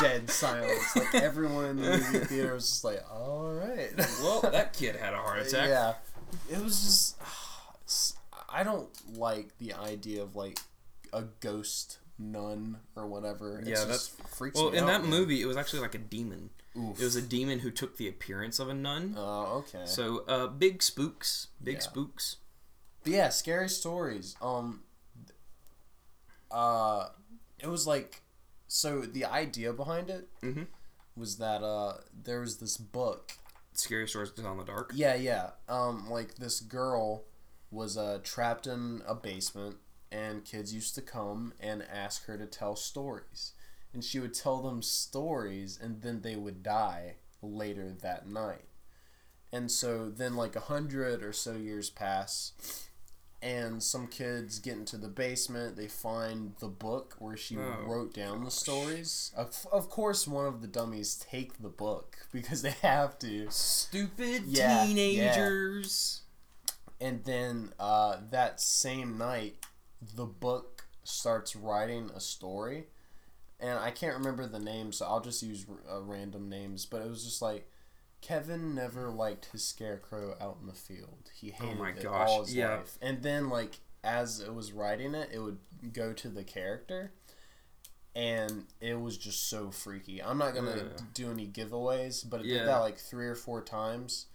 dead 0.00 0.30
silence. 0.30 0.96
Like 0.96 1.14
everyone 1.16 1.66
in 1.66 1.76
the 1.76 1.90
movie 1.98 2.18
theater 2.24 2.54
was 2.54 2.66
just 2.68 2.82
like, 2.82 3.04
"All 3.12 3.52
right." 3.52 3.90
Well, 4.22 4.40
that 4.50 4.72
kid 4.72 4.96
had 4.96 5.12
a 5.12 5.18
heart 5.18 5.40
attack. 5.46 5.68
Yeah, 5.68 5.94
it 6.50 6.62
was 6.64 6.80
just. 7.86 8.16
I 8.54 8.64
don't 8.64 8.88
like 9.16 9.56
the 9.58 9.74
idea 9.74 10.22
of 10.22 10.34
like 10.34 10.58
a 11.12 11.22
ghost 11.40 11.98
nun 12.18 12.78
or 12.96 13.06
whatever. 13.06 13.58
It's 13.60 13.68
Yeah, 13.68 13.84
just 13.86 14.18
freaks 14.28 14.58
Well, 14.58 14.70
in 14.70 14.84
out, 14.84 14.86
that 14.88 15.00
man. 15.02 15.10
movie, 15.10 15.40
it 15.42 15.46
was 15.46 15.56
actually 15.56 15.80
like 15.80 15.94
a 15.94 15.98
demon. 15.98 16.50
Oof. 16.76 17.00
It 17.00 17.04
was 17.04 17.16
a 17.16 17.22
demon 17.22 17.58
who 17.60 17.70
took 17.70 17.96
the 17.98 18.08
appearance 18.08 18.58
of 18.58 18.68
a 18.68 18.74
nun. 18.74 19.14
Oh, 19.16 19.64
okay. 19.66 19.84
So, 19.84 20.20
uh, 20.26 20.46
big 20.46 20.82
spooks, 20.82 21.48
big 21.62 21.76
Yeah. 21.76 21.80
spooks. 21.80 22.36
But 23.02 23.12
yeah, 23.12 23.28
scary 23.28 23.68
stories. 23.68 24.36
Um, 24.40 24.84
uh, 26.50 27.08
it 27.58 27.66
was 27.66 27.86
like, 27.86 28.22
so 28.68 29.02
the 29.02 29.24
idea 29.24 29.72
behind 29.72 30.10
it 30.10 30.28
Mhm. 30.40 30.66
was 31.16 31.36
that 31.38 31.62
uh, 31.62 31.98
there 32.12 32.40
was 32.40 32.58
this 32.58 32.76
book. 32.76 33.32
Scary 33.74 34.08
stories 34.08 34.30
to 34.32 34.42
tell 34.42 34.52
in 34.52 34.58
the 34.58 34.64
dark. 34.64 34.92
Yeah, 34.94 35.14
yeah. 35.14 35.52
Um, 35.68 36.08
like 36.10 36.36
this 36.36 36.60
girl 36.60 37.24
was 37.70 37.96
uh 37.96 38.20
trapped 38.22 38.66
in 38.66 39.02
a 39.06 39.14
basement, 39.14 39.78
and 40.10 40.44
kids 40.44 40.74
used 40.74 40.94
to 40.94 41.02
come 41.02 41.54
and 41.58 41.82
ask 41.82 42.26
her 42.26 42.36
to 42.36 42.44
tell 42.46 42.76
stories, 42.76 43.52
and 43.92 44.02
she 44.04 44.18
would 44.18 44.34
tell 44.34 44.62
them 44.62 44.82
stories, 44.82 45.78
and 45.80 46.02
then 46.02 46.22
they 46.22 46.36
would 46.36 46.62
die 46.62 47.16
later 47.42 47.92
that 48.02 48.26
night. 48.28 48.64
And 49.52 49.70
so 49.70 50.08
then, 50.08 50.34
like 50.36 50.56
a 50.56 50.60
hundred 50.60 51.22
or 51.22 51.32
so 51.32 51.54
years 51.56 51.90
pass, 51.90 52.52
and 53.42 53.82
some 53.82 54.06
kids 54.06 54.58
get 54.60 54.74
into 54.76 54.96
the 54.96 55.08
basement. 55.08 55.76
They 55.76 55.88
find 55.88 56.54
the 56.60 56.68
book 56.68 57.16
where 57.18 57.36
she 57.36 57.56
Oh, 57.58 57.84
wrote 57.86 58.14
down 58.14 58.44
the 58.44 58.50
stories. 58.50 59.32
Of, 59.36 59.66
of 59.72 59.90
course, 59.90 60.26
one 60.28 60.46
of 60.46 60.60
the 60.62 60.68
dummies 60.68 61.16
take 61.16 61.60
the 61.60 61.68
book 61.68 62.16
because 62.32 62.62
they 62.62 62.74
have 62.82 63.18
to. 63.18 63.48
Stupid 63.50 64.44
Yeah, 64.46 64.84
yeah. 64.84 64.86
teenagers. 64.86 66.22
And 67.00 67.24
then 67.24 67.72
uh, 67.80 68.18
that 68.30 68.60
same 68.60 69.18
night, 69.18 69.56
the 70.14 70.24
book 70.26 70.84
starts 71.04 71.56
writing 71.56 72.10
a 72.14 72.20
story, 72.20 72.86
and 73.62 73.78
I 73.78 73.90
can't 73.90 74.16
remember 74.18 74.46
the 74.46 74.58
name, 74.58 74.92
so 74.92 75.06
I'll 75.06 75.20
just 75.20 75.42
use 75.42 75.64
uh, 75.90 76.02
random 76.02 76.48
names. 76.50 76.84
But 76.84 77.02
it 77.02 77.08
was 77.08 77.24
just 77.24 77.40
like 77.40 77.70
Kevin 78.20 78.74
never 78.74 79.08
liked 79.10 79.46
his 79.52 79.64
scarecrow 79.64 80.36
out 80.40 80.58
in 80.60 80.66
the 80.66 80.74
field. 80.74 81.30
He 81.34 81.50
hated 81.50 81.76
Oh 81.78 81.82
my 81.82 81.90
it 81.90 82.02
gosh, 82.02 82.28
all 82.28 82.44
his 82.44 82.54
yeah. 82.54 82.76
life. 82.76 82.98
And 83.00 83.22
then 83.22 83.48
like 83.48 83.80
as 84.04 84.40
it 84.40 84.52
was 84.54 84.72
writing 84.72 85.14
it, 85.14 85.30
it 85.32 85.38
would 85.38 85.58
go 85.92 86.12
to 86.12 86.28
the 86.28 86.44
character. 86.44 87.12
And 88.14 88.66
it 88.80 89.00
was 89.00 89.16
just 89.16 89.48
so 89.48 89.70
freaky. 89.70 90.22
I'm 90.22 90.36
not 90.36 90.54
gonna 90.54 90.72
Ugh. 90.72 91.02
do 91.14 91.30
any 91.30 91.46
giveaways, 91.46 92.28
but 92.28 92.40
it 92.40 92.46
Yeah. 92.46 92.58
did 92.58 92.68
that 92.68 92.78
like 92.78 92.98
three 92.98 93.26
or 93.26 93.34
four 93.34 93.62
times. 93.62 94.26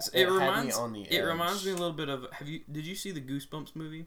So 0.00 0.10
It 0.14 0.22
It, 0.22 0.26
had 0.26 0.30
me 0.30 0.38
reminds 0.38 0.76
on 0.76 0.92
the 0.92 1.02
it 1.02 1.22
reminds 1.22 1.64
me 1.64 1.72
a 1.72 1.74
little 1.74 1.92
bit 1.92 2.08
of 2.08 2.26
have 2.32 2.46
you 2.48 2.60
did 2.70 2.86
you 2.86 2.94
see 2.94 3.10
the 3.10 3.20
Goosebumps 3.20 3.74
movie? 3.74 4.06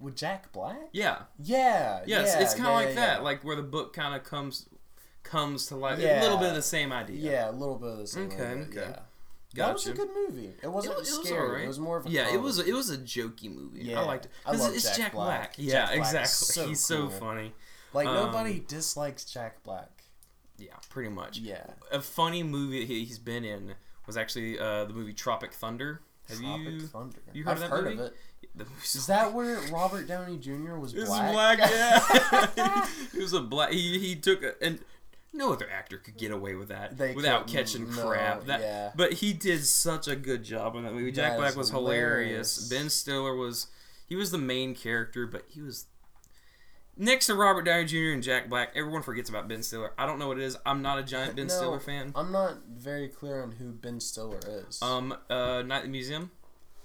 With 0.00 0.16
Jack 0.16 0.50
Black? 0.52 0.78
Yeah. 0.92 1.18
Yeah. 1.38 2.00
Yes, 2.06 2.34
yeah, 2.34 2.42
it's 2.42 2.54
kind 2.54 2.66
of 2.68 2.72
yeah, 2.72 2.78
like 2.78 2.88
yeah, 2.88 2.94
that, 2.94 3.22
like 3.22 3.44
where 3.44 3.56
the 3.56 3.62
book 3.62 3.92
kind 3.92 4.14
of 4.14 4.24
comes 4.24 4.66
comes 5.22 5.66
to 5.66 5.76
life. 5.76 5.98
A 5.98 6.20
little 6.22 6.38
bit 6.38 6.48
of 6.48 6.54
the 6.54 6.62
same 6.62 6.92
idea. 6.92 7.30
Yeah, 7.32 7.50
a 7.50 7.52
little 7.52 7.76
bit 7.76 7.90
of 7.90 7.98
the 7.98 8.06
same. 8.06 8.26
Okay, 8.28 8.42
idea, 8.42 8.62
okay. 8.64 8.90
Yeah. 9.54 9.66
That 9.66 9.72
was 9.74 9.86
a 9.86 9.92
good 9.92 10.08
movie. 10.14 10.52
It 10.62 10.68
wasn't 10.68 10.94
It 10.94 10.96
it 10.98 11.00
was 11.00 11.26
scary. 11.26 11.64
It 11.64 11.68
was 11.68 11.78
more 11.80 11.96
of 11.98 12.06
a 12.06 12.10
Yeah, 12.10 12.32
it 12.32 12.40
was 12.40 12.58
a, 12.60 12.64
it 12.66 12.72
was 12.72 12.88
a 12.90 12.96
jokey 12.98 13.52
movie. 13.54 13.80
Yeah. 13.84 14.00
I 14.00 14.04
liked 14.04 14.26
it 14.26 14.30
I 14.46 14.52
love 14.52 14.72
it's 14.74 14.84
Jack 14.84 14.96
Jack, 14.96 15.12
Black. 15.12 15.26
Black. 15.38 15.56
Jack 15.56 15.66
Yeah, 15.66 15.86
Black 15.86 15.98
exactly. 15.98 16.28
so 16.54 16.68
He's 16.68 16.80
so 16.84 17.08
funny. 17.08 17.52
like 17.92 18.06
um, 18.06 18.14
nobody 18.14 18.60
dislikes 18.60 19.24
Jack 19.24 19.62
Black. 19.64 20.04
Yeah, 20.56 20.74
pretty 20.88 21.10
much. 21.10 21.38
Yeah. 21.38 21.64
A 21.90 22.00
funny 22.00 22.42
movie 22.42 22.86
he- 22.86 23.04
he's 23.04 23.18
been 23.18 23.44
in 23.44 23.74
was 24.06 24.16
actually 24.16 24.58
uh, 24.58 24.84
the 24.84 24.92
movie 24.94 25.12
Tropic 25.14 25.52
Thunder. 25.52 26.00
Have 26.28 26.38
Tropic 26.38 26.64
you? 26.66 26.80
Thunder. 26.82 27.18
you 27.32 27.42
heard 27.44 27.50
I've 27.50 27.56
of 27.56 27.62
that 27.62 27.70
heard 27.70 27.84
movie? 27.86 27.98
of 27.98 28.06
it. 28.06 28.16
Is 28.82 29.06
that 29.06 29.32
where 29.32 29.58
Robert 29.72 30.06
Downey 30.06 30.36
Jr. 30.38 30.74
was 30.76 30.92
It 30.94 31.00
was 31.00 31.08
black? 31.08 31.58
black, 31.58 31.70
yeah. 32.56 32.86
he 33.12 33.18
was 33.20 33.32
a 33.32 33.40
black. 33.40 33.72
He, 33.72 33.98
he 33.98 34.16
took 34.16 34.42
a, 34.42 34.52
and 34.62 34.80
no 35.32 35.52
other 35.52 35.68
actor 35.70 35.96
could 35.96 36.16
get 36.18 36.30
away 36.32 36.54
with 36.54 36.68
that 36.68 36.98
They 36.98 37.14
without 37.14 37.46
catching 37.46 37.88
no, 37.94 38.08
crap. 38.08 38.44
That, 38.46 38.60
yeah. 38.60 38.90
but 38.94 39.14
he 39.14 39.32
did 39.32 39.64
such 39.64 40.08
a 40.08 40.16
good 40.16 40.42
job 40.42 40.74
in 40.76 40.84
that 40.84 40.92
movie. 40.92 41.12
Jack 41.12 41.32
That 41.32 41.38
Black 41.38 41.56
was 41.56 41.70
hilarious. 41.70 42.56
hilarious. 42.56 42.68
Ben 42.68 42.90
Stiller 42.90 43.34
was 43.34 43.68
he 44.08 44.16
was 44.16 44.30
the 44.30 44.38
main 44.38 44.74
character, 44.74 45.26
but 45.26 45.44
he 45.48 45.62
was 45.62 45.86
next 46.96 47.26
to 47.26 47.34
Robert 47.34 47.62
Downey 47.62 47.84
Jr. 47.84 48.12
and 48.12 48.22
Jack 48.22 48.48
Black. 48.50 48.72
Everyone 48.74 49.02
forgets 49.02 49.30
about 49.30 49.46
Ben 49.48 49.62
Stiller. 49.62 49.92
I 49.96 50.04
don't 50.04 50.18
know 50.18 50.26
what 50.28 50.38
it 50.38 50.42
is. 50.44 50.56
I'm 50.66 50.82
not 50.82 50.98
a 50.98 51.02
giant 51.02 51.36
Ben 51.36 51.46
No, 51.46 51.54
Stiller 51.54 51.80
fan. 51.80 52.12
I'm 52.16 52.32
not 52.32 52.56
very 52.68 53.08
clear 53.08 53.42
on 53.42 53.52
who 53.52 53.70
Ben 53.72 54.00
Stiller 54.00 54.40
is. 54.68 54.82
Um, 54.82 55.14
uh, 55.30 55.62
Night 55.62 55.78
at 55.78 55.82
the 55.84 55.88
Museum. 55.88 56.32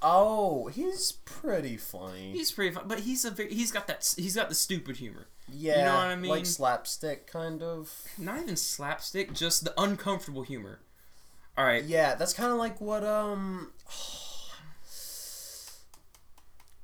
Oh, 0.07 0.67
he's 0.67 1.11
pretty 1.25 1.75
funny. 1.77 2.31
He's 2.31 2.51
pretty 2.51 2.73
funny, 2.73 2.85
but 2.87 2.99
he's 2.99 3.25
a 3.25 3.31
very, 3.31 3.51
he's 3.53 3.71
got 3.71 3.87
that 3.87 4.13
he's 4.17 4.35
got 4.35 4.49
the 4.49 4.55
stupid 4.55 4.97
humor. 4.97 5.27
yeah, 5.51 5.79
you 5.79 5.85
know 5.85 5.95
what 5.95 6.05
I 6.07 6.15
mean? 6.15 6.29
Like 6.31 6.45
slapstick, 6.45 7.25
kind 7.27 7.63
of. 7.63 7.91
Not 8.17 8.39
even 8.41 8.55
slapstick, 8.55 9.33
just 9.33 9.63
the 9.65 9.73
uncomfortable 9.77 10.43
humor. 10.43 10.79
All 11.57 11.65
right, 11.65 11.83
Yeah, 11.83 12.15
that's 12.15 12.33
kind 12.33 12.51
of 12.51 12.57
like 12.57 12.79
what 12.79 13.03
um. 13.03 13.71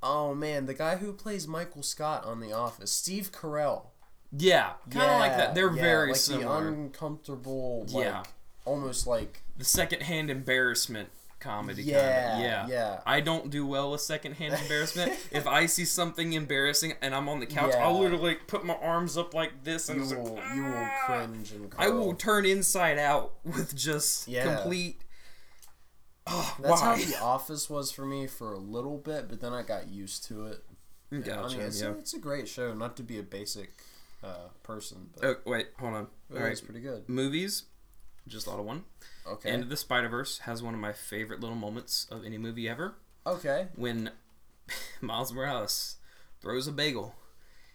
Oh 0.04 0.34
man, 0.34 0.66
the 0.66 0.74
guy 0.74 0.96
who 0.96 1.14
plays 1.14 1.48
Michael 1.48 1.84
Scott 1.84 2.26
on 2.26 2.40
The 2.40 2.52
Office, 2.52 2.92
Steve 2.92 3.32
Carell. 3.32 3.88
yeah, 4.36 4.72
kind 4.90 5.12
of 5.12 5.20
like 5.20 5.38
that. 5.38 5.54
They're 5.54 5.72
yeah, 5.76 5.82
very 5.82 6.08
like 6.08 6.16
similar. 6.16 6.64
The 6.64 6.68
uncomfortable, 6.70 7.86
like, 7.90 8.06
Yeah. 8.06 8.24
almost 8.66 9.06
like 9.06 9.44
the 9.58 9.64
secondhand 9.66 10.32
embarrassment 10.32 11.10
comedy 11.42 11.84
Yeah, 11.84 12.00
kind 12.00 12.44
of 12.44 12.50
yeah 12.50 12.68
yeah. 12.70 13.00
i 13.06 13.20
don't 13.20 13.50
do 13.50 13.66
well 13.66 13.92
with 13.92 14.00
secondhand 14.02 14.54
embarrassment 14.54 15.12
if 15.32 15.46
i 15.48 15.66
see 15.66 15.84
something 15.86 16.34
embarrassing 16.34 16.94
and 17.02 17.14
i'm 17.14 17.28
on 17.28 17.40
the 17.42 17.46
couch 17.46 17.74
i'll 17.76 17.96
Yeah. 17.96 18.00
literally 18.02 18.36
put 18.36 18.64
my 18.64 18.76
arms 18.76 19.18
up 19.18 19.34
like 19.34 19.64
this 19.64 19.90
and 19.90 20.08
you 20.10 20.16
will 20.18 20.36
like, 20.36 20.56
you 20.56 20.64
will 20.64 20.74
"Ah." 20.76 21.02
cringe 21.06 21.52
and. 21.52 21.74
i 21.78 21.90
will 21.90 22.14
turn 22.14 22.46
inside 22.46 22.98
out 23.00 23.34
with 23.44 23.76
just 23.76 24.28
Yeah. 24.28 24.56
complete 24.56 25.02
oh, 26.28 26.56
That's 26.62 26.82
why? 26.82 26.96
how 26.96 26.96
The 26.96 27.20
Office 27.22 27.70
was 27.70 27.92
for 27.92 28.06
me 28.06 28.28
for 28.28 28.54
a 28.54 28.60
little 28.60 28.98
bit, 28.98 29.28
but 29.28 29.42
then 29.42 29.54
I 29.54 29.64
got 29.64 29.88
used 29.90 30.24
to 30.26 30.46
it. 30.46 30.64
gotcha 31.24 31.56
I 31.56 31.58
mean, 31.58 31.60
it's, 31.62 31.82
yeah 31.82 31.90
a, 31.90 31.92
it's 31.94 32.14
a 32.14 32.20
great 32.20 32.48
show. 32.48 32.74
Not 32.74 32.96
to 32.98 33.04
be 33.04 33.18
a 33.20 33.24
basic 33.24 33.72
uh, 34.24 34.48
person, 34.64 35.10
but 35.16 35.26
oh 35.26 35.36
wait 35.46 35.70
hold 35.80 35.96
on 35.96 36.08
all 36.34 36.40
right 36.40 36.62
pretty 36.64 36.80
good. 36.80 37.10
movies 37.10 37.64
just 38.28 38.46
thought 38.46 38.60
of 38.60 38.66
one 38.66 38.84
Okay. 39.28 39.54
Of 39.54 39.70
the 39.70 39.78
Spider 39.78 40.10
Verse 40.10 40.40
has 40.40 40.64
one 40.64 40.74
of 40.74 40.80
my 40.80 40.94
favorite 40.94 41.40
little 41.42 41.56
moments 41.56 42.08
of 42.10 42.26
any 42.26 42.38
movie 42.40 42.68
ever. 42.68 42.96
okay. 43.26 43.68
When 43.76 44.10
Miles 45.02 45.32
Morales 45.32 45.98
throws 46.42 46.66
a 46.68 46.72
bagel, 46.72 47.14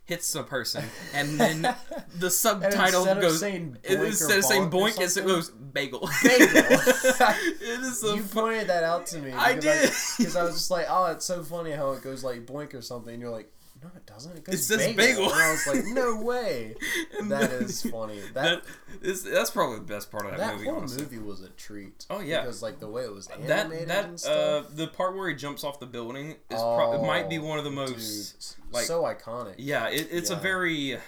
hits 0.04 0.34
a 0.34 0.42
person, 0.42 0.84
and 1.14 1.38
then 1.38 1.62
the 2.18 2.30
subtitle 2.30 3.00
instead 3.02 3.16
of 3.18 3.22
goes. 3.22 3.38
saying 3.40 3.76
it- 3.84 4.00
instead 4.00 4.38
of 4.38 4.44
saying 4.44 4.70
boink, 4.70 5.00
it 5.00 5.24
goes 5.26 5.50
bagel. 5.50 6.08
Bagel. 6.22 6.58
it 6.58 7.80
is 7.82 8.00
so 8.00 8.14
you 8.14 8.22
fu- 8.22 8.40
pointed 8.40 8.68
that 8.68 8.82
out 8.82 9.06
to 9.08 9.18
me. 9.18 9.32
I 9.32 9.54
did. 9.54 9.90
Because 10.18 10.34
I 10.36 10.42
was 10.44 10.54
just 10.54 10.70
like, 10.70 10.86
oh, 10.88 11.06
it's 11.06 11.24
so 11.26 11.42
funny 11.42 11.70
how 11.72 11.92
it 11.92 12.02
goes 12.02 12.24
like 12.24 12.44
boink 12.46 12.74
or 12.74 12.82
something. 12.82 13.12
And 13.14 13.22
you're 13.22 13.30
like, 13.30 13.52
no, 13.86 13.96
it 13.96 14.06
doesn't. 14.06 14.36
It 14.36 14.44
goes 14.44 14.66
says 14.66 14.78
bagel. 14.78 14.94
bagel. 14.96 15.32
And 15.32 15.42
I 15.42 15.50
was 15.50 15.66
like, 15.66 15.84
no 15.86 16.16
way. 16.22 16.74
That 17.24 17.50
is 17.52 17.82
funny. 17.82 18.20
That 18.34 18.62
That 18.62 19.06
is, 19.06 19.22
that's 19.24 19.50
probably 19.50 19.76
the 19.78 19.84
best 19.84 20.10
part 20.10 20.24
of 20.26 20.32
that, 20.32 20.38
that 20.38 20.54
movie. 20.54 20.66
whole 20.68 20.78
honestly. 20.78 21.02
movie 21.02 21.18
was 21.18 21.42
a 21.42 21.48
treat. 21.50 22.06
Oh, 22.10 22.20
yeah. 22.20 22.40
Because 22.42 22.62
like 22.62 22.80
the 22.80 22.88
way 22.88 23.04
it 23.04 23.12
was 23.14 23.26
That 23.28 23.40
animated 23.40 23.88
that 23.88 24.04
and 24.06 24.24
uh, 24.26 24.62
the 24.74 24.88
part 24.88 25.16
where 25.16 25.28
he 25.28 25.34
jumps 25.34 25.64
off 25.64 25.78
the 25.80 25.86
building 25.86 26.30
is 26.50 26.60
pro- 26.60 26.94
it 27.02 27.06
might 27.06 27.28
be 27.30 27.38
one 27.38 27.58
of 27.58 27.64
the 27.64 27.70
most 27.70 28.56
dude, 28.56 28.74
like- 28.74 28.86
so 28.86 29.02
iconic. 29.02 29.54
Yeah, 29.58 29.88
it, 29.88 30.08
it's 30.10 30.30
a 30.30 30.36
very 30.36 30.98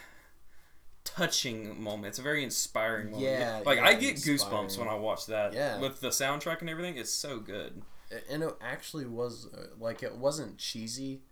touching 1.04 1.82
moment. 1.82 2.06
It's 2.08 2.18
a 2.18 2.23
very 2.23 2.44
inspiring 2.44 3.06
moment. 3.12 3.23
Yeah, 3.30 3.62
like 3.64 3.78
yeah, 3.78 3.87
I 3.87 3.94
get 3.94 4.11
inspiring. 4.16 4.38
goosebumps 4.68 4.78
when 4.78 4.88
I 4.88 4.94
watch 4.94 5.26
that. 5.26 5.52
Yeah. 5.52 5.80
with 5.80 6.00
the 6.00 6.08
soundtrack 6.08 6.61
and 6.61 6.70
everything, 6.70 6.97
it's 6.97 7.11
so 7.12 7.38
good. 7.38 7.82
and 8.30 8.42
it 8.42 8.54
actually 8.61 9.06
was 9.06 9.49
uh, 9.54 9.66
like 9.78 10.02
it 10.02 10.16
wasn't 10.16 10.58
cheesy 10.58 11.23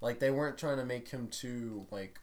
like 0.00 0.18
they 0.18 0.30
weren't 0.30 0.58
trying 0.58 0.76
to 0.78 0.84
make 0.84 1.08
him 1.08 1.28
too 1.28 1.86
like 1.90 2.18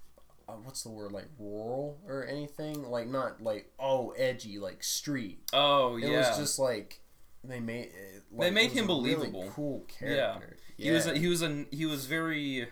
uh, 0.48 0.54
what's 0.64 0.84
the 0.84 0.90
word 0.90 1.12
like 1.12 1.28
rural 1.40 1.98
or 2.08 2.26
anything 2.26 2.84
like 2.84 3.08
not 3.08 3.42
like 3.42 3.72
oh 3.80 4.12
edgy 4.12 4.60
like 4.60 4.84
street 4.84 5.40
Oh 5.54 5.96
yeah. 5.98 6.08
it 6.08 6.18
was 6.18 6.38
just 6.38 6.60
like 6.60 7.00
they 7.44 7.60
made 7.60 7.86
it, 7.86 8.24
like, 8.32 8.48
They 8.48 8.52
made 8.54 8.72
him 8.72 8.90
a 8.90 8.94
really 8.94 9.16
believable. 9.16 9.50
cool 9.54 9.86
yeah. 10.02 10.36
character 10.36 10.58
He 10.78 10.92
was 10.92 11.08
a, 11.08 11.18
he 11.18 11.28
was 11.28 11.42
a 11.42 11.66
he 11.72 11.86
was 11.86 12.06
very. 12.06 12.68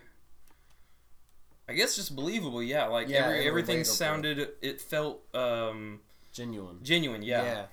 I 1.68 1.74
guess 1.74 1.96
just 1.96 2.16
believable, 2.16 2.62
yeah. 2.62 2.86
Like 2.88 3.08
Yeah, 3.08 3.26
every 3.26 3.48
everything 3.48 3.84
sounded, 3.84 4.50
it 4.62 4.82
felt 4.82 5.24
um, 5.34 6.00
genuine 6.34 6.80
genuine, 6.84 7.22
yeah. 7.22 7.44
yeah. 7.44 7.66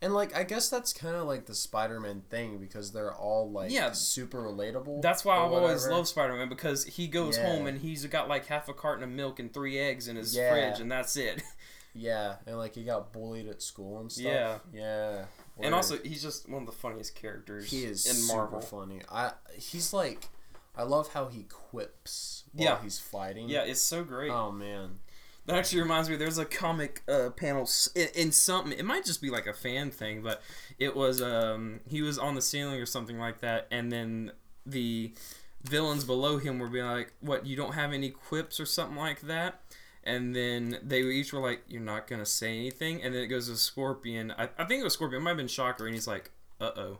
And 0.00 0.14
like 0.14 0.34
i 0.36 0.42
guess 0.44 0.68
that's 0.68 0.92
kind 0.92 1.16
of 1.16 1.26
like 1.26 1.46
the 1.46 1.54
spider-man 1.54 2.22
thing 2.30 2.58
because 2.58 2.92
they're 2.92 3.14
all 3.14 3.50
like 3.50 3.70
Yeah. 3.70 3.92
super 3.92 4.38
relatable 4.42 5.02
That's 5.02 5.24
why 5.24 5.36
I've 5.36 5.52
always 5.52 5.82
whatever. 5.82 5.92
loved 5.96 6.08
Spider 6.08 6.34
Man 6.34 6.48
because 6.48 6.84
he 6.84 7.08
goes 7.08 7.36
Yeah. 7.36 7.46
home 7.56 7.66
and 7.66 7.78
he's 7.80 8.04
got 8.06 8.28
like 8.28 8.46
half 8.46 8.68
a 8.68 8.74
carton 8.74 9.02
of 9.04 9.10
milk 9.10 9.38
and 9.40 9.52
three 9.52 9.78
eggs 9.78 10.06
in 10.08 10.16
his 10.16 10.34
Yeah. 10.36 10.50
fridge, 10.52 10.80
and 10.80 10.90
that's 10.90 11.16
it. 11.16 11.42
yeah 11.94 12.36
and 12.46 12.56
like 12.58 12.74
he 12.76 12.84
got 12.84 13.12
bullied 13.12 13.48
at 13.48 13.60
school 13.62 13.98
and 14.00 14.12
stuff 14.12 14.24
Yeah. 14.24 14.58
yeah 14.72 15.24
and 15.60 15.74
also, 15.74 15.98
he's 15.98 16.22
just 16.22 16.48
one 16.48 16.62
of 16.62 16.66
the 16.66 16.72
funniest 16.76 17.16
characters 17.16 17.68
He 17.68 17.82
is 17.84 18.06
in 18.06 18.14
super 18.14 18.36
Marvel. 18.36 18.60
funny. 18.60 19.00
I 19.10 19.32
he's 19.56 19.92
like, 19.92 20.28
I 20.76 20.84
love 20.84 21.12
how 21.12 21.26
he 21.26 21.42
quips 21.42 22.44
while 22.52 22.64
Yeah. 22.68 22.82
he's 22.82 23.00
fighting. 23.00 23.48
Yeah, 23.48 23.62
it's 23.64 23.80
so 23.82 24.04
great. 24.04 24.30
Oh 24.30 24.52
man. 24.52 25.00
That 25.48 25.56
actually 25.56 25.80
reminds 25.80 26.10
me. 26.10 26.16
There's 26.16 26.36
a 26.36 26.44
comic 26.44 27.02
uh, 27.08 27.30
panel 27.30 27.66
in, 27.94 28.08
in 28.14 28.32
something. 28.32 28.78
It 28.78 28.84
might 28.84 29.06
just 29.06 29.22
be 29.22 29.30
like 29.30 29.46
a 29.46 29.54
fan 29.54 29.90
thing, 29.90 30.20
but 30.20 30.42
it 30.78 30.94
was 30.94 31.22
um 31.22 31.80
he 31.88 32.02
was 32.02 32.18
on 32.18 32.34
the 32.34 32.42
ceiling 32.42 32.78
or 32.78 32.84
something 32.84 33.18
like 33.18 33.40
that, 33.40 33.66
and 33.70 33.90
then 33.90 34.32
the 34.66 35.14
villains 35.62 36.04
below 36.04 36.36
him 36.36 36.58
were 36.58 36.68
being 36.68 36.84
like, 36.84 37.14
"What? 37.20 37.46
You 37.46 37.56
don't 37.56 37.72
have 37.72 37.94
any 37.94 38.10
quips 38.10 38.60
or 38.60 38.66
something 38.66 38.98
like 38.98 39.22
that?" 39.22 39.62
And 40.04 40.36
then 40.36 40.80
they 40.82 41.00
each 41.00 41.32
were 41.32 41.40
like, 41.40 41.62
"You're 41.66 41.80
not 41.80 42.06
gonna 42.06 42.26
say 42.26 42.54
anything." 42.54 43.02
And 43.02 43.14
then 43.14 43.22
it 43.22 43.28
goes 43.28 43.48
to 43.48 43.56
Scorpion. 43.56 44.34
I, 44.36 44.50
I 44.58 44.66
think 44.66 44.82
it 44.82 44.84
was 44.84 44.92
Scorpion. 44.92 45.22
It 45.22 45.24
might 45.24 45.30
have 45.30 45.38
been 45.38 45.48
Shocker, 45.48 45.86
and 45.86 45.94
he's 45.94 46.06
like, 46.06 46.30
"Uh 46.60 46.72
oh." 46.76 46.98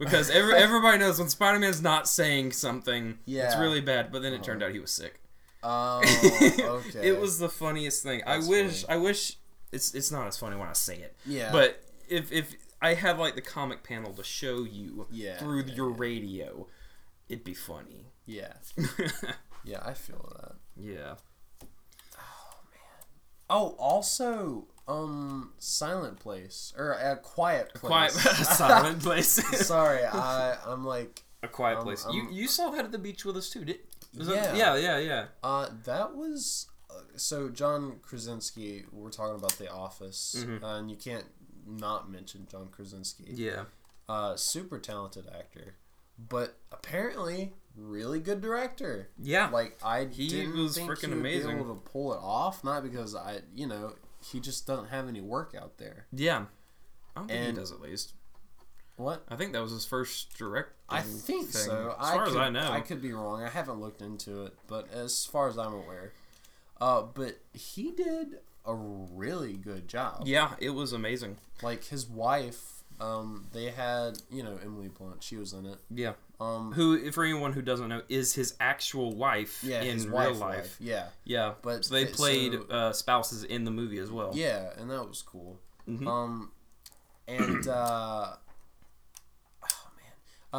Because 0.00 0.30
every, 0.30 0.54
everybody 0.56 0.98
knows 0.98 1.20
when 1.20 1.28
Spider 1.28 1.60
Man's 1.60 1.80
not 1.80 2.08
saying 2.08 2.50
something, 2.52 3.20
yeah. 3.24 3.46
it's 3.46 3.56
really 3.56 3.80
bad. 3.80 4.10
But 4.10 4.22
then 4.22 4.32
it 4.32 4.42
turned 4.42 4.64
out 4.64 4.72
he 4.72 4.80
was 4.80 4.90
sick. 4.90 5.20
Oh, 5.62 6.00
okay. 6.88 7.08
it 7.08 7.18
was 7.20 7.38
the 7.38 7.48
funniest 7.48 8.02
thing. 8.02 8.22
That's 8.26 8.46
I 8.46 8.48
wish. 8.48 8.82
funny. 8.84 8.98
I 9.00 9.02
wish. 9.02 9.36
It's 9.72 9.94
it's 9.94 10.10
not 10.10 10.26
as 10.26 10.36
funny 10.38 10.56
when 10.56 10.68
I 10.68 10.72
say 10.72 10.96
it. 10.96 11.16
Yeah. 11.26 11.50
But 11.52 11.82
if 12.08 12.30
if 12.32 12.54
I 12.80 12.94
had 12.94 13.18
like 13.18 13.34
the 13.34 13.40
comic 13.42 13.82
panel 13.82 14.12
to 14.14 14.22
show 14.24 14.64
you 14.64 15.06
Yeah, 15.10 15.36
through 15.38 15.64
yeah, 15.64 15.74
your 15.74 15.90
yeah. 15.90 15.96
radio, 15.98 16.66
it'd 17.28 17.44
be 17.44 17.54
funny. 17.54 18.06
yeah, 18.24 18.52
yeah, 19.64 19.80
I 19.84 19.94
feel 19.94 20.32
that. 20.40 20.54
yeah. 20.76 21.14
Oh, 22.16 22.60
man. 22.70 23.06
Oh, 23.50 23.74
also, 23.78 24.68
um, 24.86 25.52
Silent 25.58 26.18
Place 26.20 26.72
or 26.78 26.92
a 26.92 27.16
Quiet 27.16 27.74
Place. 27.74 27.90
Quiet 27.90 28.12
silent 28.46 29.02
place. 29.02 29.28
Sorry, 29.66 30.04
I 30.04 30.56
I'm 30.66 30.84
like, 30.86 31.24
A 31.42 31.48
quiet 31.48 31.80
place. 31.80 32.06
you 32.12 32.28
you 32.30 32.48
saw 32.48 32.70
that 32.70 32.84
at 32.86 32.92
the 32.92 32.98
beach 32.98 33.24
with 33.24 33.36
us 33.36 33.50
too, 33.50 33.64
did? 33.64 33.80
Yeah. 34.12 34.54
yeah, 34.54 34.76
yeah, 34.76 34.98
yeah. 34.98 35.24
uh, 35.42 35.68
that 35.84 36.14
was. 36.14 36.66
Uh, 36.90 37.00
so 37.16 37.48
John 37.50 37.98
Krasinski, 38.02 38.84
we're 38.90 39.10
talking 39.10 39.34
about 39.36 39.52
The 39.58 39.70
Office, 39.70 40.36
Mhm. 40.38 40.62
uh, 40.62 40.66
and 40.78 40.90
you 40.90 40.96
can't 40.96 41.26
not 41.66 42.10
mention 42.10 42.46
John 42.50 42.68
Krasinski. 42.68 43.24
Yeah. 43.34 43.64
uh, 44.08 44.34
super 44.36 44.78
talented 44.78 45.26
actor, 45.28 45.74
but 46.18 46.56
apparently 46.72 47.52
really 47.76 48.18
good 48.20 48.40
director. 48.40 49.10
Yeah. 49.18 49.50
Like 49.50 49.78
I 49.84 50.06
He 50.06 50.28
didn't 50.28 50.56
was 50.56 50.76
think 50.76 50.90
freaking 50.90 51.12
amazing. 51.12 51.56
Be 51.56 51.62
able 51.62 51.74
to 51.76 51.80
pull 51.82 52.14
it 52.14 52.18
off, 52.22 52.64
not 52.64 52.82
because 52.82 53.14
I, 53.14 53.42
you 53.54 53.66
know, 53.66 53.94
he 54.24 54.40
just 54.40 54.66
doesn't 54.66 54.88
have 54.88 55.08
any 55.08 55.20
work 55.20 55.54
out 55.54 55.76
there. 55.76 56.06
yeah. 56.10 56.46
I 57.14 57.20
don't 57.20 57.28
think 57.28 57.38
And- 57.38 57.56
he 57.56 57.60
does 57.60 57.70
at 57.70 57.80
least. 57.82 58.14
What? 58.98 59.24
I 59.28 59.36
think 59.36 59.52
that 59.54 59.62
was 59.62 59.72
his 59.72 59.86
first 59.86 60.36
direct. 60.36 60.70
I 60.88 61.00
think 61.00 61.48
thing, 61.48 61.62
so. 61.64 61.94
As 61.98 62.10
far 62.10 62.24
I 62.24 62.28
as 62.28 62.36
I 62.36 62.50
know. 62.50 62.70
I 62.70 62.80
could 62.80 63.00
be 63.00 63.12
wrong. 63.12 63.42
I 63.42 63.48
haven't 63.48 63.80
looked 63.80 64.02
into 64.02 64.44
it, 64.44 64.54
but 64.66 64.92
as 64.92 65.24
far 65.24 65.48
as 65.48 65.56
I'm 65.56 65.72
aware, 65.72 66.12
uh, 66.80 67.02
but 67.02 67.38
he 67.52 67.92
did 67.92 68.38
a 68.66 68.74
really 68.74 69.54
good 69.54 69.88
job. 69.88 70.22
Yeah, 70.26 70.52
it 70.58 70.70
was 70.70 70.92
amazing. 70.92 71.36
Like 71.62 71.84
his 71.84 72.06
wife, 72.08 72.82
um, 73.00 73.46
they 73.52 73.70
had 73.70 74.18
you 74.30 74.42
know 74.42 74.58
Emily 74.62 74.88
Blunt. 74.88 75.22
She 75.22 75.36
was 75.36 75.52
in 75.52 75.64
it. 75.66 75.78
Yeah. 75.90 76.12
Um, 76.40 76.72
who, 76.72 77.10
for 77.10 77.24
anyone 77.24 77.52
who 77.52 77.62
doesn't 77.62 77.88
know, 77.88 78.02
is 78.08 78.32
his 78.34 78.54
actual 78.60 79.12
wife 79.14 79.62
yeah, 79.64 79.82
in 79.82 80.04
real 80.04 80.12
wife, 80.12 80.28
life. 80.38 80.40
wife, 80.56 80.76
Yeah, 80.78 81.06
Yeah, 81.24 81.54
but 81.62 81.84
so 81.84 81.94
they 81.94 82.02
it- 82.04 82.12
played 82.12 82.52
so- 82.52 82.62
uh, 82.70 82.92
spouses 82.92 83.42
in 83.42 83.64
the 83.64 83.72
movie 83.72 83.98
as 83.98 84.10
well. 84.12 84.30
yeah, 84.34 84.70
and 84.76 84.88
that 84.90 85.08
was 85.08 85.20
cool. 85.20 85.58
Mhm. 85.88 86.06
Um, 86.06 86.52
and 87.26 87.66
uh, 87.66 88.34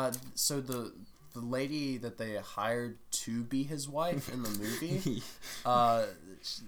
uh, 0.07 0.11
so 0.35 0.61
the 0.61 0.93
the 1.33 1.41
lady 1.41 1.97
that 1.97 2.17
they 2.17 2.35
hired 2.37 2.97
to 3.11 3.43
be 3.43 3.63
his 3.63 3.87
wife 3.87 4.31
in 4.33 4.41
the 4.43 4.49
movie, 4.59 5.21
uh, 5.65 6.05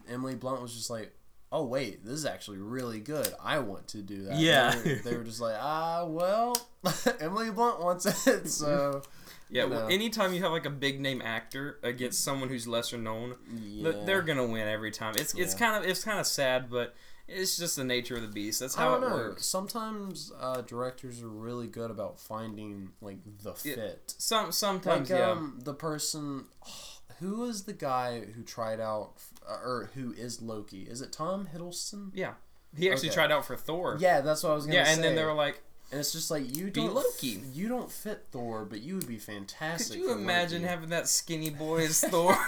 Emily 0.10 0.36
Blunt 0.36 0.62
was 0.62 0.74
just 0.74 0.90
like. 0.90 1.14
Oh 1.54 1.66
wait, 1.66 2.06
this 2.06 2.14
is 2.14 2.26
actually 2.26 2.60
really 2.60 3.02
good. 3.02 3.28
I 3.44 3.60
want 3.60 3.90
to 3.90 3.98
do 3.98 4.24
that. 4.24 4.40
Yeah. 4.40 4.74
they 4.74 4.90
were, 4.94 5.00
they 5.04 5.18
were 5.18 5.24
just 5.26 5.42
like, 5.42 5.58
ah, 5.60 6.06
well, 6.06 6.56
Emily 7.20 7.52
Blunt 7.52 7.84
wants 7.84 8.06
it, 8.26 8.48
so 8.48 9.02
yeah. 9.50 9.66
you 9.66 9.70
well, 9.72 9.90
anytime 9.90 10.34
you 10.34 10.42
have 10.44 10.54
like 10.54 10.66
a 10.66 10.70
big 10.70 11.02
name 11.02 11.22
actor 11.22 11.78
against 11.84 12.24
someone 12.24 12.48
who's 12.48 12.70
lesser 12.70 12.98
known, 12.98 13.36
yeah. 13.54 13.92
they're 14.06 14.22
gonna 14.22 14.46
win 14.48 14.66
every 14.66 14.92
time. 14.92 15.16
It's 15.18 15.34
it's 15.34 15.52
Yeah. 15.54 15.60
kind 15.60 15.84
of 15.84 15.90
it's 15.92 16.06
kind 16.06 16.22
of 16.22 16.26
sad, 16.26 16.70
but 16.70 16.96
it's 17.34 17.58
just 17.58 17.76
the 17.76 17.84
nature 17.84 18.16
of 18.16 18.22
the 18.22 18.28
beast. 18.28 18.60
That's 18.60 18.78
I 18.78 18.82
how 18.82 18.96
don't 18.96 19.04
it 19.04 19.10
know. 19.10 19.16
works. 19.16 19.46
Sometimes 19.46 20.32
uh, 20.40 20.62
directors 20.62 21.22
are 21.22 21.28
really 21.30 21.68
good 21.68 21.92
about 21.92 22.20
finding 22.20 22.90
like 23.02 23.18
the 23.44 23.54
fit. 23.54 24.14
Some 24.18 24.52
sometimes 24.52 25.10
like 25.10 25.20
yeah. 25.20 25.32
um, 25.32 25.60
the 25.64 25.74
person 25.74 26.46
who 27.20 27.40
was 27.40 27.64
the 27.64 27.74
guy 27.74 28.22
who 28.36 28.44
tried 28.44 28.80
out 28.80 29.14
uh, 29.50 29.54
or 29.54 29.90
who 29.94 30.14
is 30.14 30.42
Loki? 30.42 30.82
Is 30.84 31.02
it 31.02 31.12
Tom 31.12 31.48
Hiddleston? 31.54 32.12
Yeah. 32.14 32.34
He 32.76 32.90
actually 32.90 33.10
Okay. 33.10 33.16
tried 33.16 33.32
out 33.32 33.46
for 33.46 33.56
Thor. 33.58 33.98
Yeah, 34.00 34.22
that's 34.22 34.44
what 34.44 34.52
I 34.52 34.56
was 34.56 34.66
gonna 34.66 34.76
say. 34.76 34.80
Yeah, 34.80 34.86
say. 34.86 34.94
and 34.94 35.04
then 35.04 35.16
they 35.16 35.26
were 35.26 35.34
like, 35.34 35.62
and 35.92 36.00
it's 36.00 36.14
just 36.14 36.32
like 36.32 36.56
you 36.56 36.66
Be 36.68 36.72
don't 36.72 36.94
Loki. 36.96 37.42
You 37.54 37.68
don't 37.68 37.92
fit 37.92 38.28
Thor, 38.32 38.64
but 38.64 38.80
you 38.82 38.96
would 38.96 39.08
be 39.10 39.18
fantastic. 39.18 39.98
could 40.00 40.06
you 40.06 40.12
imagine 40.14 40.62
Loki. 40.62 40.70
having 40.70 40.90
that 40.90 41.10
skinny 41.10 41.50
boy 41.50 41.84
as 41.84 42.00
Thor? 42.06 42.34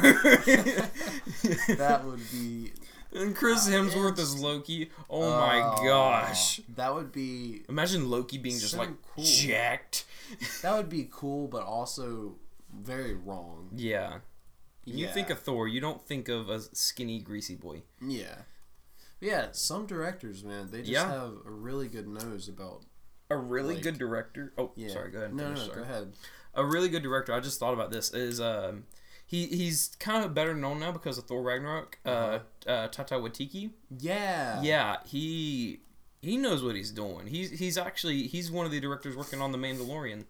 that 1.77 2.01
would 2.05 2.21
be 2.31 2.71
and 3.15 3.35
Chris 3.35 3.67
Uh, 3.67 3.71
Hemsworth 3.71 4.17
as 4.19 4.39
Loki. 4.39 4.89
Oh 5.09 5.29
my 5.29 5.59
uh, 5.61 5.83
gosh. 5.83 6.61
That 6.75 6.93
would 6.93 7.11
be 7.11 7.63
Imagine 7.69 8.09
Loki 8.09 8.37
being 8.37 8.59
just 8.59 8.75
like 8.77 8.89
cool. 9.15 9.23
jacked. 9.23 10.05
that 10.61 10.75
would 10.75 10.89
be 10.89 11.07
cool, 11.11 11.47
but 11.47 11.63
also 11.63 12.35
very 12.75 13.13
wrong. 13.13 13.69
Yeah. 13.75 14.19
You 14.85 15.05
Yeah. 15.05 15.13
think 15.13 15.29
of 15.29 15.39
Thor, 15.39 15.67
you 15.67 15.79
don't 15.79 16.01
think 16.05 16.27
of 16.27 16.49
a 16.49 16.59
skinny, 16.75 17.19
greasy 17.19 17.55
boy. 17.55 17.83
Yeah. 18.01 18.41
Yeah, 19.21 19.47
some 19.53 19.85
directors, 19.85 20.43
man, 20.43 20.69
they 20.71 20.79
just 20.79 20.91
Yeah. 20.91 21.07
have 21.07 21.31
a 21.45 21.51
really 21.51 21.87
good 21.87 22.07
nose 22.07 22.49
about. 22.49 22.83
A 23.29 23.37
really 23.37 23.75
Like- 23.75 23.83
good 23.83 23.97
director. 23.97 24.53
Oh, 24.57 24.73
Yeah. 24.75 24.91
sorry. 24.91 25.11
Go 25.11 25.19
ahead. 25.19 25.33
No, 25.33 25.49
no, 25.49 25.55
no, 25.55 25.61
sorry. 25.61 25.75
go 25.77 25.81
ahead. 25.83 26.13
A 26.55 26.65
really 26.65 26.89
good 26.89 27.01
director. 27.03 27.33
I 27.33 27.39
just 27.39 27.57
thought 27.57 27.73
about 27.73 27.89
this. 27.89 28.11
Is 28.13 28.41
um, 28.41 28.85
he 29.25 29.47
he's 29.47 29.95
kind 29.99 30.23
of 30.23 30.33
better 30.33 30.53
known 30.53 30.79
now 30.79 30.91
because 30.91 31.17
of 31.17 31.25
Thor 31.25 31.41
Ragnarok. 31.41 31.97
Uh, 32.05 32.09
Uh-huh. 32.09 32.39
uh 32.71 32.87
Taika 32.89 33.19
Waititi. 33.21 33.71
Yeah. 33.97 34.61
Yeah, 34.61 34.97
he 35.05 35.81
he 36.21 36.37
knows 36.37 36.63
what 36.63 36.75
he's 36.75 36.91
doing. 36.91 37.27
He's 37.27 37.51
he's 37.51 37.77
actually 37.77 38.27
he's 38.27 38.51
one 38.51 38.65
of 38.65 38.71
the 38.71 38.79
directors 38.79 39.15
working 39.15 39.41
on 39.41 39.51
the 39.51 39.57
Mandalorian. 39.57 40.25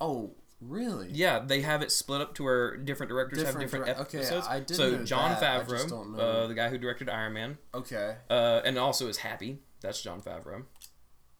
Oh, 0.00 0.34
really? 0.60 1.08
Yeah, 1.12 1.38
they 1.38 1.60
have 1.62 1.80
it 1.82 1.90
split 1.92 2.20
up 2.20 2.34
to 2.34 2.44
where 2.44 2.76
different 2.76 3.10
directors 3.10 3.38
Different 3.38 3.60
have 3.62 3.70
different 3.70 3.86
dire- 3.86 4.04
okay, 4.06 4.18
episodes. 4.18 4.46
I 4.48 4.60
did 4.60 4.76
so 4.76 5.04
Jon 5.04 5.30
that, 5.40 5.66
Favreau, 5.66 5.70
just 5.70 5.88
don't 5.88 6.12
know. 6.16 6.18
uh, 6.22 6.46
the 6.48 6.54
guy 6.54 6.68
who 6.68 6.78
directed 6.78 7.08
Iron 7.08 7.32
Man, 7.34 7.58
Okay. 7.74 8.16
uh, 8.28 8.60
and 8.64 8.76
also 8.78 9.08
is 9.08 9.18
Happy. 9.18 9.58
That's 9.80 10.00
Jon 10.02 10.20
Favreau. 10.20 10.64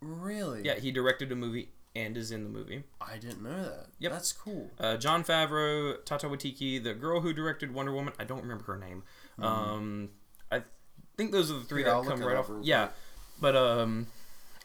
Really? 0.00 0.62
Yeah, 0.64 0.74
he 0.74 0.90
directed 0.90 1.30
a 1.32 1.36
movie 1.36 1.70
and 1.94 2.16
is 2.16 2.30
in 2.30 2.44
the 2.44 2.50
movie. 2.50 2.84
I 3.00 3.18
didn't 3.18 3.42
know 3.42 3.62
that. 3.62 3.86
Yep. 3.98 4.12
That's 4.12 4.32
cool. 4.32 4.70
Uh, 4.80 4.96
Jon 4.96 5.22
Favreau, 5.24 6.02
Taika 6.04 6.30
Waititi, 6.30 6.82
the 6.82 6.94
girl 6.94 7.20
who 7.20 7.32
directed 7.32 7.74
Wonder 7.74 7.92
Woman. 7.92 8.14
I 8.18 8.24
don't 8.24 8.42
remember 8.42 8.64
her 8.64 8.78
name. 8.78 9.02
Um, 9.40 10.10
I 10.50 10.62
think 11.16 11.32
those 11.32 11.50
are 11.50 11.54
the 11.54 11.64
three 11.64 11.82
Mm-hmm. 11.82 11.88
Here, 11.88 11.94
I'll 11.94 12.02
that 12.04 12.10
come 12.10 12.22
right 12.24 12.36
off. 12.36 12.50
Yeah, 12.62 12.88
but 13.40 13.54
um, 13.56 14.06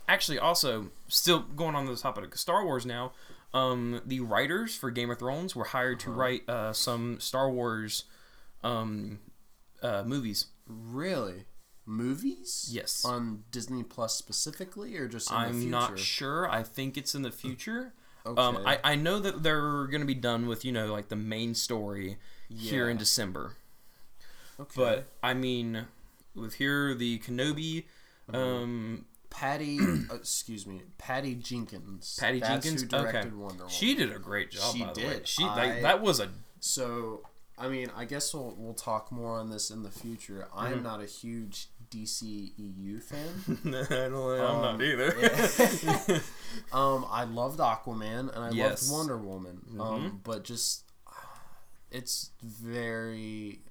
actually, 0.07 0.39
also 0.39 0.91
still 1.07 1.39
going 1.39 1.75
on 1.75 1.85
the 1.85 1.95
topic 1.95 2.33
of 2.33 2.39
Star 2.39 2.63
Wars 2.65 2.85
now. 2.85 3.11
Um, 3.53 4.01
the 4.05 4.19
writers 4.19 4.75
for 4.75 4.91
Game 4.91 5.09
of 5.09 5.19
Thrones 5.19 5.55
were 5.55 5.63
hired 5.65 5.99
Uh-huh. 6.01 6.11
to 6.11 6.17
write 6.17 6.49
uh, 6.49 6.73
some 6.73 7.19
Star 7.19 7.49
Wars 7.49 8.03
um, 8.63 9.19
uh, 9.81 10.03
movies. 10.05 10.47
Really? 10.67 11.45
Movies? 11.87 12.69
Yes. 12.71 13.03
On 13.05 13.43
Disney 13.51 13.81
Plus 13.83 14.15
specifically, 14.15 14.95
or 14.97 15.07
just 15.07 15.31
in 15.31 15.35
the 15.37 15.41
I'm 15.41 15.53
future? 15.53 15.69
not 15.71 15.99
sure. 15.99 16.49
I 16.49 16.61
think 16.63 16.97
it's 16.97 17.15
in 17.15 17.21
the 17.23 17.31
future. 17.31 17.93
Okay. 18.25 18.41
Um, 18.41 18.59
I, 18.65 18.77
I 18.83 18.95
know 18.95 19.19
that 19.19 19.41
they're 19.41 19.85
going 19.87 20.01
to 20.01 20.05
be 20.05 20.13
done 20.13 20.47
with, 20.47 20.65
you 20.65 20.71
know, 20.73 20.91
like 20.91 21.07
the 21.07 21.15
main 21.15 21.55
story 21.55 22.17
here 22.49 22.89
in 22.89 22.97
December. 22.97 23.53
okay. 24.59 24.73
But 24.75 25.07
I 25.23 25.33
mean, 25.33 25.85
with 26.35 26.55
here 26.55 26.93
the 26.93 27.19
Kenobi, 27.19 27.85
Mm-hmm. 28.29 28.35
um, 28.35 29.05
Patty, 29.29 29.79
uh, 29.79 30.15
excuse 30.15 30.67
me, 30.67 30.81
Patty 30.97 31.33
Jenkins. 31.35 32.17
Patty 32.19 32.39
That's 32.41 32.65
Jenkins. 32.65 32.81
Who 32.81 32.87
directed 32.89 33.17
okay, 33.19 33.29
Wonder 33.35 33.57
Woman. 33.59 33.69
she 33.69 33.95
did 33.95 34.11
a 34.13 34.19
great 34.19 34.51
job. 34.51 34.75
She 34.75 34.83
by 34.83 34.91
the 34.93 35.01
way, 35.01 35.13
did. 35.13 35.27
she 35.27 35.43
I- 35.45 35.55
like, 35.55 35.81
that 35.83 36.01
was 36.01 36.19
a 36.19 36.29
So, 36.59 37.21
I 37.57 37.69
mean, 37.69 37.89
I 37.95 38.03
guess 38.03 38.33
we'll 38.33 38.53
we'll 38.57 38.73
talk 38.73 39.11
more 39.13 39.39
on 39.39 39.49
this 39.49 39.69
in 39.71 39.83
the 39.83 39.89
future. 39.91 40.47
Mm-hmm. 40.49 40.59
I'm 40.59 40.83
not 40.83 41.01
a 41.01 41.05
huge 41.05 41.69
DCEU 41.89 43.01
fan. 43.03 43.57
I 43.89 44.09
don't, 44.09 44.39
I'm 44.39 44.45
Um, 44.55 44.61
not 44.61 44.81
either. 44.81 45.15
yeah. 45.19 46.19
um, 46.73 47.05
I 47.09 47.23
loved 47.25 47.59
Aquaman 47.59 48.33
and 48.35 48.43
I 48.45 48.49
Yes. 48.51 48.89
loved 48.89 49.09
Wonder 49.09 49.17
Woman. 49.17 49.61
Mm-hmm. 49.69 49.81
Um, 49.81 50.21
but 50.23 50.43
just 50.43 50.83
it's 51.91 52.31
very 52.43 53.61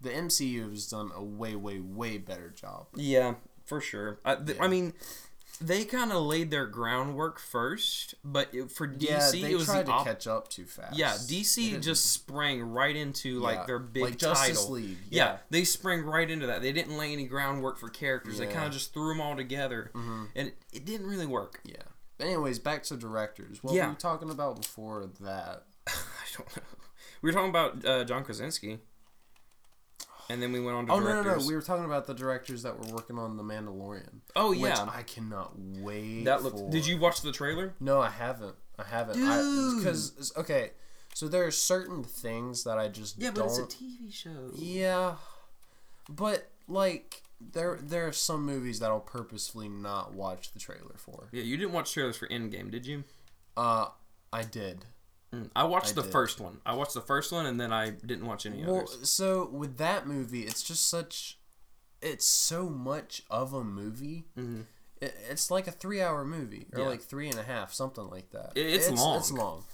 the 0.00 0.10
MCU 0.10 0.70
has 0.70 0.86
done 0.88 1.10
a 1.14 1.22
way, 1.22 1.56
way, 1.56 1.80
way 1.80 2.18
better 2.18 2.50
job. 2.50 2.86
yeah, 2.94 3.34
for 3.64 3.80
sure. 3.80 4.20
I, 4.24 4.36
th- 4.36 4.56
Yeah. 4.56 4.64
I 4.64 4.68
mean, 4.68 4.92
they 5.60 5.84
kind 5.84 6.12
of 6.12 6.22
laid 6.22 6.50
their 6.50 6.66
groundwork 6.66 7.38
first, 7.40 8.14
but 8.24 8.48
it, 8.54 8.70
for 8.70 8.86
DC, 8.86 9.02
yeah, 9.08 9.30
they 9.32 9.52
it 9.52 9.56
was 9.56 9.64
tried 9.66 9.86
the 9.86 9.92
to 9.98 10.04
catch 10.04 10.26
up 10.26 10.48
too 10.48 10.64
fast. 10.66 10.96
Yeah, 10.96 11.12
DC 11.14 11.80
just 11.80 12.12
sprang 12.12 12.60
right 12.62 12.94
into 12.94 13.40
like 13.40 13.56
yeah, 13.58 13.66
their 13.66 13.78
big 13.80 14.02
like 14.04 14.18
Justice 14.18 14.58
title. 14.60 14.72
League. 14.74 14.96
Yeah. 15.10 15.24
Yeah, 15.24 15.36
they 15.50 15.64
sprang 15.64 16.02
right 16.02 16.30
into 16.30 16.46
that. 16.46 16.62
They 16.62 16.72
didn't 16.72 16.96
lay 16.96 17.12
any 17.12 17.24
groundwork 17.26 17.78
for 17.78 17.88
characters. 17.88 18.38
They 18.38 18.46
kind 18.46 18.66
of 18.66 18.72
just 18.72 18.94
threw 18.94 19.08
them 19.08 19.20
all 19.20 19.34
together, 19.36 19.90
Mhm. 19.94 20.28
and 20.36 20.48
it, 20.48 20.56
it 20.72 20.84
didn't 20.84 21.06
really 21.08 21.26
work. 21.26 21.60
yeah. 21.64 21.76
But 22.18 22.26
anyways, 22.28 22.58
back 22.58 22.82
to 22.84 22.96
directors. 22.96 23.62
What 23.62 23.74
were 23.74 23.88
we 23.88 23.94
talking 23.94 24.30
about 24.30 24.60
before 24.60 25.06
that? 25.20 25.64
I 25.86 25.92
don't 26.36 26.56
know. 26.56 26.62
We 27.22 27.28
were 27.30 27.32
talking 27.32 27.50
about 27.50 27.84
uh, 27.84 28.04
John 28.04 28.22
Krasinski, 28.24 28.78
and 30.30 30.42
then 30.42 30.52
we 30.52 30.60
went 30.60 30.76
on 30.76 30.86
to 30.86 30.92
Oh 30.92 30.98
no, 31.00 31.06
directors. 31.06 31.24
no, 31.26 31.38
no! 31.42 31.46
We 31.48 31.54
were 31.54 31.62
talking 31.62 31.84
about 31.84 32.06
the 32.06 32.14
directors 32.14 32.62
that 32.62 32.78
were 32.78 32.92
working 32.94 33.18
on 33.18 33.36
The 33.36 33.42
Mandalorian. 33.42 34.20
oh 34.36 34.50
Which 34.50 34.60
yeah, 34.60 34.88
I 34.92 35.02
cannot 35.02 35.52
wait. 35.58 36.24
that 36.24 36.42
looked. 36.42 36.58
for. 36.58 36.70
Did 36.70 36.86
you 36.86 36.98
watch 36.98 37.22
the 37.22 37.32
trailer? 37.32 37.74
No, 37.80 38.00
I 38.00 38.10
haven't. 38.10 38.56
I 38.78 38.84
haven't. 38.84 39.78
Because 39.78 40.32
okay, 40.36 40.70
so 41.14 41.26
there 41.28 41.44
are 41.44 41.50
certain 41.50 42.04
things 42.04 42.64
that 42.64 42.78
I 42.78 42.88
just 42.88 43.18
don't. 43.18 43.36
It's 43.38 43.58
a 43.58 43.62
TV 43.62 44.12
show. 44.12 44.50
Yeah, 44.54 45.14
but 46.08 46.50
like 46.68 47.22
there 47.40 47.78
there 47.82 48.06
are 48.06 48.12
some 48.12 48.44
movies 48.44 48.78
that 48.80 48.90
I'll 48.90 49.00
purposefully 49.00 49.68
not 49.68 50.14
watch 50.14 50.52
the 50.52 50.58
trailer 50.58 50.94
for. 50.96 51.28
Yeah, 51.32 51.42
you 51.42 51.56
didn't 51.56 51.72
watch 51.72 51.92
trailers 51.92 52.16
for 52.16 52.28
Endgame, 52.28 52.70
did 52.70 52.86
you? 52.86 53.04
Uh, 53.56 53.86
I 54.32 54.42
did. 54.44 54.84
Mm, 55.32 55.50
I 55.54 55.64
watched 55.64 55.90
I 55.90 55.92
the 55.92 56.02
did. 56.02 56.12
first 56.12 56.40
one. 56.40 56.60
I 56.64 56.74
watched 56.74 56.94
the 56.94 57.00
first 57.02 57.32
one, 57.32 57.44
and 57.46 57.60
then 57.60 57.72
I 57.72 57.90
didn't 57.90 58.26
watch 58.26 58.46
any 58.46 58.64
Well, 58.64 58.82
others. 58.88 59.10
so 59.10 59.46
with 59.48 59.76
that 59.76 60.06
movie, 60.06 60.42
it's 60.42 60.62
just 60.62 60.86
such. 60.88 61.38
It's 62.00 62.26
so 62.26 62.68
much 62.68 63.22
of 63.30 63.52
a 63.52 63.62
movie. 63.64 64.24
Mhm. 64.36 64.66
It, 65.00 65.14
it's 65.28 65.50
like 65.50 65.66
a 65.66 65.72
three-hour 65.72 66.24
movie, 66.24 66.66
or 66.72 66.80
Yeah. 66.80 66.86
like 66.88 67.02
three 67.02 67.28
and 67.28 67.38
a 67.38 67.42
half, 67.42 67.72
something 67.74 68.08
like 68.08 68.30
that. 68.30 68.52
It- 68.56 68.66
it's 68.66 68.88
long. 68.90 69.18
It's 69.18 69.30
long. 69.32 69.64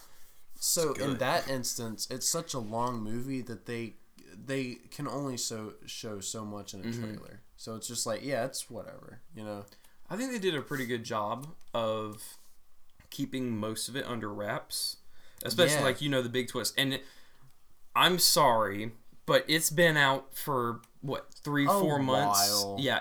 So 0.58 0.90
It's 0.92 1.00
in 1.00 1.18
that 1.18 1.48
instance, 1.48 2.06
it's 2.10 2.28
such 2.28 2.54
a 2.54 2.58
long 2.58 3.02
movie 3.02 3.42
that 3.42 3.66
they 3.66 3.96
they 4.36 4.74
can 4.90 5.06
only 5.06 5.36
so 5.36 5.74
show 5.86 6.18
so 6.20 6.44
much 6.44 6.74
in 6.74 6.80
a 6.80 6.84
Mhm. 6.84 6.98
trailer. 7.00 7.42
So 7.56 7.76
it's 7.76 7.86
just 7.86 8.04
like, 8.04 8.22
yeah, 8.24 8.44
it's 8.44 8.68
whatever, 8.68 9.20
you 9.34 9.44
know. 9.44 9.64
I 10.10 10.16
think 10.16 10.32
they 10.32 10.40
did 10.40 10.56
a 10.56 10.60
pretty 10.62 10.86
good 10.86 11.04
job 11.04 11.54
of 11.72 12.36
keeping 13.10 13.56
most 13.56 13.88
of 13.88 13.96
it 13.96 14.04
under 14.06 14.28
wraps, 14.28 14.96
especially 15.44 15.76
Yeah. 15.76 15.84
like 15.84 16.00
you 16.00 16.08
know 16.08 16.22
the 16.22 16.28
big 16.28 16.48
twist. 16.48 16.74
And 16.76 16.98
I'm 17.96 18.18
sorry, 18.18 18.92
but 19.26 19.44
it's 19.48 19.70
been 19.70 19.96
out 19.96 20.36
for 20.36 20.80
what 21.00 21.32
three, 21.32 21.64
A 21.66 21.68
four 21.68 21.98
months. 21.98 22.50
while. 22.62 22.76
Yeah, 22.80 23.00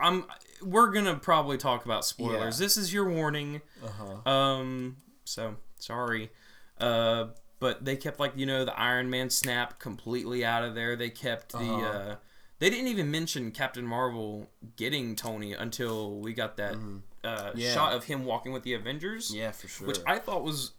I'm. 0.00 0.24
We're 0.62 0.90
gonna 0.92 1.16
probably 1.16 1.58
talk 1.58 1.84
about 1.84 2.04
spoilers. 2.04 2.60
Yeah. 2.60 2.64
This 2.64 2.76
is 2.76 2.92
your 2.92 3.08
warning. 3.10 3.62
Uh 3.84 3.88
huh. 4.24 4.30
Um, 4.30 4.96
so 5.24 5.56
sorry. 5.78 6.30
Uh, 6.78 7.26
but 7.60 7.84
they 7.84 7.96
kept 7.96 8.18
like 8.20 8.32
you 8.36 8.46
know 8.46 8.64
the 8.64 8.78
Iron 8.78 9.10
Man 9.10 9.28
snap 9.30 9.78
completely 9.78 10.44
out 10.44 10.64
of 10.64 10.74
there. 10.74 10.96
They 10.96 11.10
kept 11.10 11.52
the. 11.52 11.58
Uh-huh. 11.58 11.86
uh 11.86 12.16
they 12.58 12.70
didn't 12.70 12.86
even 12.86 13.10
mention 13.10 13.50
Captain 13.50 13.84
Marvel 13.84 14.46
getting 14.76 15.16
Tony 15.16 15.52
until 15.52 16.12
we 16.20 16.32
got 16.32 16.56
that 16.58 16.74
uh, 16.74 16.76
Mm-hmm. 16.76 17.58
Yeah. 17.58 17.74
shot 17.74 17.92
of 17.92 18.04
him 18.04 18.24
walking 18.24 18.52
with 18.52 18.62
the 18.62 18.74
Avengers, 18.74 19.34
Yeah, 19.34 19.50
for 19.50 19.66
sure. 19.66 19.88
which 19.88 19.98
I 20.06 20.20
thought 20.20 20.44
was 20.44 20.70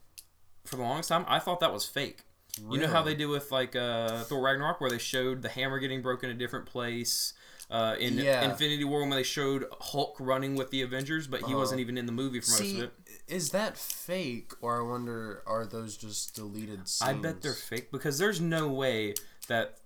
for 0.66 0.76
the 0.78 0.82
longest 0.84 1.10
time, 1.10 1.26
I 1.28 1.40
thought 1.40 1.60
that 1.62 1.74
was 1.74 1.86
fake. 1.86 2.24
You 2.70 2.78
know 2.78 2.88
how 2.88 3.02
they 3.02 3.16
do 3.16 3.30
with 3.30 3.52
like 3.52 3.76
uh, 3.76 4.24
Thor 4.26 4.42
Ragnarok, 4.42 4.80
where 4.80 4.90
they 4.92 5.00
showed 5.00 5.42
the 5.42 5.50
hammer 5.50 5.80
getting 5.80 6.02
broken 6.04 6.30
in 6.30 6.36
a 6.36 6.40
different 6.40 6.68
place. 6.68 7.34
Uh, 7.72 7.96
in 8.00 8.18
Yeah. 8.20 8.44
Infinity 8.52 8.84
War, 8.84 9.02
when 9.02 9.10
they 9.10 9.24
showed 9.24 9.66
Hulk 9.80 10.16
running 10.20 10.56
with 10.56 10.70
the 10.70 10.84
Avengers, 10.84 11.26
but 11.28 11.42
he 11.44 11.56
wasn't 11.56 11.80
even 11.82 11.98
in 11.98 12.06
the 12.06 12.12
movie 12.12 12.40
for 12.42 12.52
most 12.52 12.62
Uh-huh. 12.62 12.84
Of 12.84 12.92
it. 13.08 13.22
is 13.28 13.50
that 13.50 13.78
fake, 13.78 14.52
or 14.62 14.80
I 14.80 14.84
wonder, 14.88 15.42
are 15.48 15.66
those 15.66 15.98
just 15.98 16.36
deleted 16.36 16.88
scenes? 16.88 17.02
I 17.10 17.14
bet 17.14 17.42
they're 17.42 17.54
fake 17.54 17.92
because 17.92 18.20
there's 18.20 18.40
no 18.40 18.68
way 18.68 19.16
that 19.48 19.80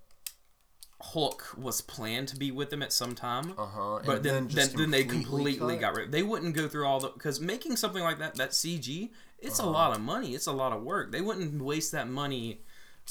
Hulk 1.00 1.54
was 1.56 1.80
planned 1.80 2.26
to 2.28 2.36
be 2.36 2.50
with 2.50 2.70
them 2.70 2.82
at 2.82 2.92
some 2.92 3.14
time. 3.14 3.52
Uh 3.56 3.66
huh. 3.66 4.00
But 4.04 4.22
then, 4.24 4.48
then, 4.48 4.68
then 4.76 4.90
they 4.90 5.04
completely 5.04 5.76
got 5.76 5.94
rid. 5.94 6.10
They 6.10 6.22
wouldn't 6.24 6.54
go 6.56 6.66
through 6.68 6.86
all 6.86 6.98
the 7.00 7.08
because 7.08 7.40
making 7.40 7.76
something 7.76 8.02
like 8.02 8.18
that, 8.18 8.34
that 8.34 8.50
CG, 8.50 9.10
it's 9.38 9.60
Uh-huh. 9.60 9.68
a 9.68 9.70
lot 9.70 9.94
of 9.94 10.00
money. 10.02 10.34
It's 10.34 10.46
a 10.46 10.52
lot 10.52 10.72
of 10.72 10.82
work. 10.82 11.12
They 11.12 11.20
wouldn't 11.20 11.62
waste 11.62 11.92
that 11.92 12.08
money. 12.08 12.62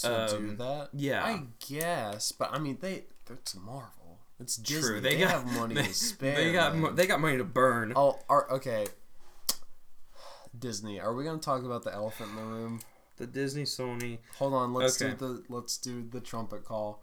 to 0.02 0.28
do 0.30 0.36
um, 0.38 0.58
that. 0.58 0.90
yeah. 0.94 1.24
I 1.26 1.44
guess, 1.68 2.32
but 2.32 2.50
I 2.54 2.60
mean, 2.60 2.78
they 2.82 3.06
it's 3.32 3.56
Marvel. 3.56 4.20
It's 4.40 4.56
Disney. 4.58 4.82
True, 4.82 5.02
they, 5.02 5.16
they, 5.16 5.22
got 5.22 5.30
have 5.32 5.46
money 5.46 5.74
they, 5.80 5.84
to 5.84 5.94
spare. 5.94 6.36
They 6.36 6.52
got 6.52 6.76
man. 6.78 6.94
they 6.96 7.08
got 7.08 7.20
money 7.20 7.38
to 7.38 7.44
burn. 7.44 7.94
Oh, 7.96 8.20
are, 8.30 8.52
okay. 8.52 8.86
Disney. 10.58 11.00
Are 11.00 11.14
we 11.14 11.24
gonna 11.24 11.40
talk 11.40 11.64
about 11.64 11.84
the 11.84 11.94
elephant 11.94 12.30
in 12.32 12.36
the 12.36 12.42
room? 12.44 12.80
The 13.18 13.28
Disney 13.28 13.64
Sony. 13.64 14.20
Hold 14.38 14.54
on. 14.54 14.74
Let's 14.74 15.02
Okay. 15.02 15.12
do 15.12 15.18
the 15.18 15.44
let's 15.50 15.78
do 15.78 16.04
the 16.08 16.20
trumpet 16.20 16.66
call. 16.66 17.02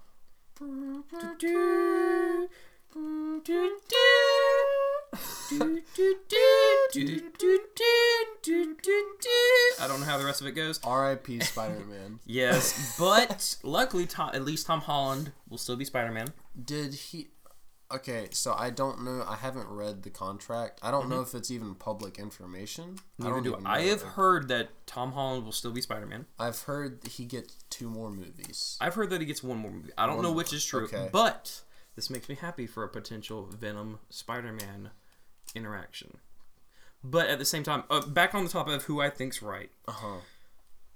I 9.81 9.87
don't 9.87 10.01
know 10.01 10.07
how 10.07 10.17
the 10.19 10.25
rest 10.25 10.41
of 10.41 10.47
it 10.47 10.53
goes. 10.53 10.81
R.I.P. 10.83 11.41
Spider 11.41 11.81
Man. 11.85 12.21
Yes, 12.27 12.97
but 12.99 13.57
luckily, 13.63 14.07
Tom, 14.07 14.31
at 14.33 14.45
least 14.45 14.67
Tom 14.67 14.81
Holland 14.81 15.33
will 15.49 15.59
still 15.59 15.77
be 15.77 15.85
Spider 15.85 16.11
Man. 16.11 16.29
Did 16.63 16.95
he? 16.95 17.29
Okay, 17.95 18.29
so 18.33 18.55
I 18.59 18.71
don't 18.71 19.05
know. 19.05 19.25
I 19.29 19.37
haven't 19.37 19.69
read 19.69 20.03
the 20.03 20.11
contract. 20.11 20.81
I 20.83 20.91
don't 20.91 21.09
know 21.09 21.21
if 21.21 21.35
it's 21.35 21.51
even 21.51 21.75
public 21.75 22.19
information. 22.19 22.97
I 23.21 23.25
Neither 23.25 23.35
don't 23.35 23.43
do 23.63 23.67
I. 23.69 23.77
I 23.77 23.81
have 23.83 23.99
if- 24.03 24.03
heard 24.03 24.49
that 24.49 24.69
Tom 24.87 25.13
Holland 25.13 25.45
will 25.45 25.53
still 25.53 25.71
be 25.73 25.81
Spider 25.81 26.07
Man. 26.07 26.27
I've 26.39 26.63
heard 26.63 27.01
he 27.09 27.25
gets 27.25 27.55
two 27.71 27.89
more 27.89 28.11
movies. 28.11 28.77
I've 28.81 28.95
heard 28.95 29.11
that 29.11 29.21
he 29.21 29.27
gets 29.27 29.43
one 29.43 29.59
more 29.59 29.71
movie. 29.71 29.91
I 29.97 30.07
don't 30.07 30.17
One 30.17 30.25
know 30.25 30.33
which 30.33 30.53
is 30.53 30.65
true, 30.65 30.85
okay. 30.85 31.09
but 31.13 31.63
this 31.95 32.11
makes 32.11 32.29
me 32.29 32.35
happy 32.35 32.67
for 32.67 32.83
a 32.85 32.89
potential 32.89 33.47
Venom 33.47 33.99
Spider 34.11 34.53
Man 34.53 34.91
interaction. 35.55 36.19
But 37.03 37.29
at 37.29 37.39
the 37.39 37.45
same 37.45 37.63
time, 37.63 37.85
uh, 37.91 38.05
back 38.07 38.35
on 38.35 38.45
the 38.45 38.51
topic 38.51 38.75
of 38.75 38.85
who 38.85 39.01
I 39.01 39.11
think's 39.11 39.43
right. 39.43 39.71
Uh 39.87 39.93
huh. 39.93 40.17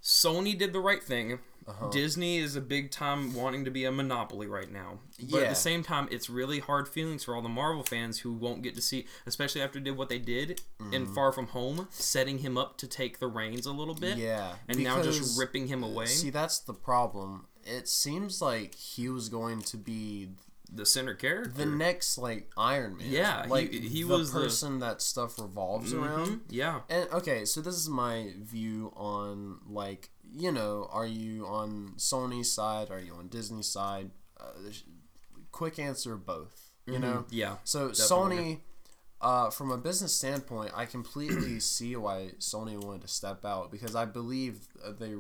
Sony 0.03 0.59
did 0.59 0.73
the 0.73 0.81
right 0.81 1.03
thing. 1.03 1.39
Uh-huh. 1.69 1.89
Disney 1.91 2.39
is 2.39 2.57
a 2.57 2.61
big 2.61 2.91
time 2.91 3.35
wanting 3.35 3.65
to 3.67 3.71
be 3.71 3.85
a 3.85 3.93
monopoly 3.93 4.47
right 4.47 4.71
now. 4.73 5.01
But 5.31 5.43
at 5.43 5.49
the 5.51 5.55
same 5.55 5.83
time, 5.83 6.09
it's 6.11 6.31
really 6.31 6.61
hard 6.61 6.89
feelings 6.89 7.25
for 7.25 7.35
all 7.35 7.43
the 7.43 7.49
Marvel 7.49 7.83
fans 7.83 8.21
who 8.21 8.33
won't 8.33 8.63
get 8.63 8.75
to 8.77 8.81
see, 8.81 9.07
especially 9.27 9.61
after 9.61 9.79
did 9.81 9.97
what 9.97 10.09
they 10.09 10.19
did 10.19 10.61
in 10.93 11.05
Mm-hmm. 11.05 11.15
Far 11.15 11.33
From 11.33 11.49
Home, 11.49 11.89
setting 11.91 12.39
him 12.39 12.57
up 12.57 12.77
to 12.79 12.87
take 12.87 13.19
the 13.19 13.27
reins 13.27 13.67
a 13.67 13.73
little 13.73 13.95
bit. 13.95 14.17
Yeah, 14.17 14.55
And 14.69 14.83
now 14.83 15.03
just 15.03 15.39
ripping 15.39 15.69
him 15.69 15.83
away. 15.83 16.07
See, 16.07 16.31
that's 16.31 16.59
the 16.59 16.75
problem. 16.75 17.47
It 17.65 17.89
seems 17.89 18.41
like 18.41 18.75
he 18.75 19.09
was 19.09 19.29
going 19.29 19.61
to 19.63 19.77
be 19.77 20.31
the 20.71 20.85
center 20.87 21.15
character. 21.15 21.51
the 21.51 21.67
next 21.67 22.19
like 22.19 22.51
Iron 22.57 22.97
Man. 22.99 23.07
Yeah, 23.11 23.45
like 23.49 23.73
he 23.73 24.03
the 24.03 24.09
was 24.09 24.33
the- 24.33 24.41
person 24.41 24.79
that 24.81 25.01
stuff 25.03 25.39
revolves 25.39 25.93
around. 25.95 26.27
Mhm, 26.27 26.41
Yeah. 26.49 26.81
And 26.89 27.09
okay, 27.11 27.45
so 27.45 27.61
this 27.61 27.75
is 27.75 27.89
my 27.89 28.33
view 28.39 28.93
on 28.97 29.61
like 29.69 30.11
you 30.31 30.53
know, 30.53 30.87
are 30.93 31.07
you 31.07 31.47
on 31.47 31.95
Sony's 31.97 32.53
side? 32.53 32.91
Are 32.91 33.01
you 33.01 33.15
on 33.15 33.29
Disney's 33.29 33.67
side? 33.69 34.11
Uh, 34.39 34.53
quick 35.53 35.79
answer, 35.79 36.17
both. 36.17 36.71
You 36.87 36.99
know. 36.99 37.25
Yeah. 37.31 37.57
So 37.65 37.89
Definitely. 37.93 38.37
Sony, 38.37 38.61
uh, 39.21 39.51
from 39.51 39.71
a 39.71 39.77
business 39.79 40.15
standpoint, 40.15 40.73
I 40.75 40.85
completely 40.87 41.61
see 41.75 41.97
why 41.97 42.33
Sony 42.41 42.77
wanted 42.83 43.03
to 43.03 43.09
step 43.09 43.45
out 43.45 43.71
because 43.71 43.95
I 43.97 44.05
believe 44.05 44.69
they 44.99 45.15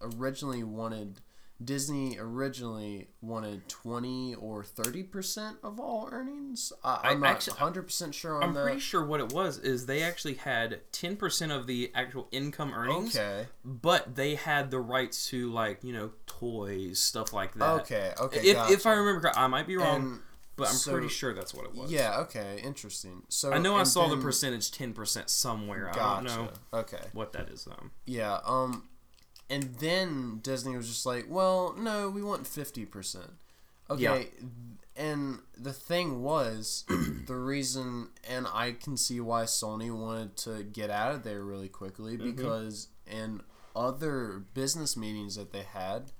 originally 0.00 0.62
wanted 0.64 1.20
Disney 1.64 2.16
originally 2.18 3.08
wanted 3.20 3.68
twenty 3.68 4.34
or 4.34 4.64
thirty 4.64 5.02
percent 5.02 5.58
of 5.62 5.78
all 5.78 6.08
earnings. 6.10 6.72
I, 6.82 7.00
I 7.04 7.10
I'm 7.10 7.20
not 7.20 7.30
actually- 7.30 7.58
hundred 7.58 7.82
percent 7.82 8.14
sure 8.14 8.42
on 8.42 8.54
that. 8.54 8.60
I'm 8.60 8.66
pretty 8.66 8.80
sure 8.80 9.04
what 9.04 9.20
it 9.20 9.32
was 9.32 9.58
is 9.58 9.86
they 9.86 10.02
actually 10.02 10.34
had 10.34 10.80
10% 10.92 11.54
of 11.54 11.66
the 11.66 11.90
actual 11.94 12.28
income 12.32 12.72
earnings, 12.74 13.16
okay. 13.16 13.46
but 13.64 14.14
they 14.16 14.34
had 14.34 14.70
the 14.70 14.80
rights 14.80 15.28
to 15.28 15.50
like, 15.52 15.82
you 15.84 15.92
know, 15.92 16.10
toys, 16.26 16.98
stuff 16.98 17.32
like 17.32 17.54
that. 17.54 17.70
Okay. 17.82 18.12
Okay. 18.20 18.40
If, 18.40 18.70
if 18.70 18.86
I 18.86 18.92
remember 18.92 19.20
correct, 19.20 19.38
I 19.38 19.46
might 19.46 19.66
be 19.66 19.76
wrong, 19.76 19.96
And 20.02 20.18
but 20.56 20.68
I'm 20.68 20.74
so- 20.74 20.92
pretty 20.92 21.08
sure 21.08 21.34
that's 21.34 21.54
what 21.54 21.64
it 21.66 21.74
was. 21.74 21.90
Yeah. 21.92 22.18
Okay. 22.20 22.60
Interesting. 22.62 23.22
So 23.28 23.52
I 23.52 23.58
know 23.58 23.76
I 23.76 23.84
saw 23.84 24.08
the 24.08 24.16
percentage 24.16 24.70
10% 24.70 25.28
somewhere. 25.28 25.90
I 25.90 25.94
Gotcha. 25.94 26.26
don't 26.28 26.36
know 26.44 26.50
Okay. 26.80 27.02
what 27.12 27.32
that 27.34 27.48
is 27.50 27.64
though. 27.64 27.90
Yeah. 28.06 28.38
Um, 28.44 28.88
and 29.52 29.74
then 29.80 30.40
Disney 30.42 30.76
was 30.76 30.88
just 30.88 31.04
like, 31.06 31.26
"Well, 31.28 31.74
no, 31.78 32.08
we 32.08 32.22
want 32.22 32.46
fifty 32.46 32.84
percent." 32.84 33.30
Okay. 33.90 34.02
Yeah. 34.02 34.22
And 34.94 35.38
the 35.56 35.72
thing 35.72 36.22
was, 36.22 36.84
the 37.26 37.34
reason, 37.36 38.08
and 38.28 38.46
I 38.52 38.72
can 38.72 38.96
see 38.96 39.20
why 39.20 39.44
Sony 39.44 39.90
wanted 39.96 40.36
to 40.38 40.62
get 40.62 40.90
out 40.90 41.14
of 41.14 41.22
there 41.24 41.42
really 41.42 41.68
quickly 41.68 42.16
Mm-hmm. 42.16 42.30
because 42.36 42.88
in 43.06 43.40
other 43.74 44.44
business 44.52 44.96
meetings 44.96 45.36
that 45.36 45.52
they 45.52 45.62
had, 45.62 46.12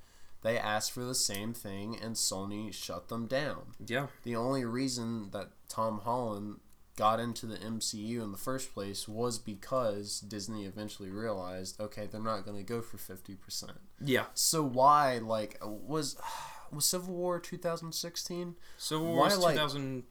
they 0.42 0.58
asked 0.58 0.92
for 0.92 1.04
the 1.04 1.14
same 1.14 1.52
thing, 1.52 1.98
and 2.02 2.14
Sony 2.16 2.72
shut 2.72 3.08
them 3.08 3.26
down. 3.26 3.74
Yeah. 3.86 4.06
The 4.22 4.36
only 4.36 4.64
reason 4.64 5.30
that 5.32 5.50
Tom 5.68 6.00
Holland 6.00 6.60
got 6.96 7.18
into 7.20 7.46
the 7.46 7.56
MCU 7.56 8.22
in 8.22 8.32
the 8.32 8.38
first 8.38 8.74
place 8.74 9.08
was 9.08 9.38
because 9.38 10.20
Disney 10.20 10.64
eventually 10.66 11.08
realized, 11.10 11.80
okay, 11.80 12.06
they're 12.06 12.20
not 12.20 12.44
going 12.44 12.56
to 12.58 12.62
go 12.62 12.82
for 12.82 12.98
50%. 12.98 13.70
Yeah. 14.04 14.24
So 14.34 14.62
why 14.62 15.18
like 15.18 15.58
was 15.62 16.16
was 16.72 16.84
Civil 16.84 17.14
War 17.14 17.38
2016? 17.40 18.54
So 18.78 19.02
what 19.02 19.16
Why, 19.16 19.52
2015? 19.52 20.04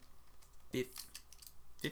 I 1.83 1.89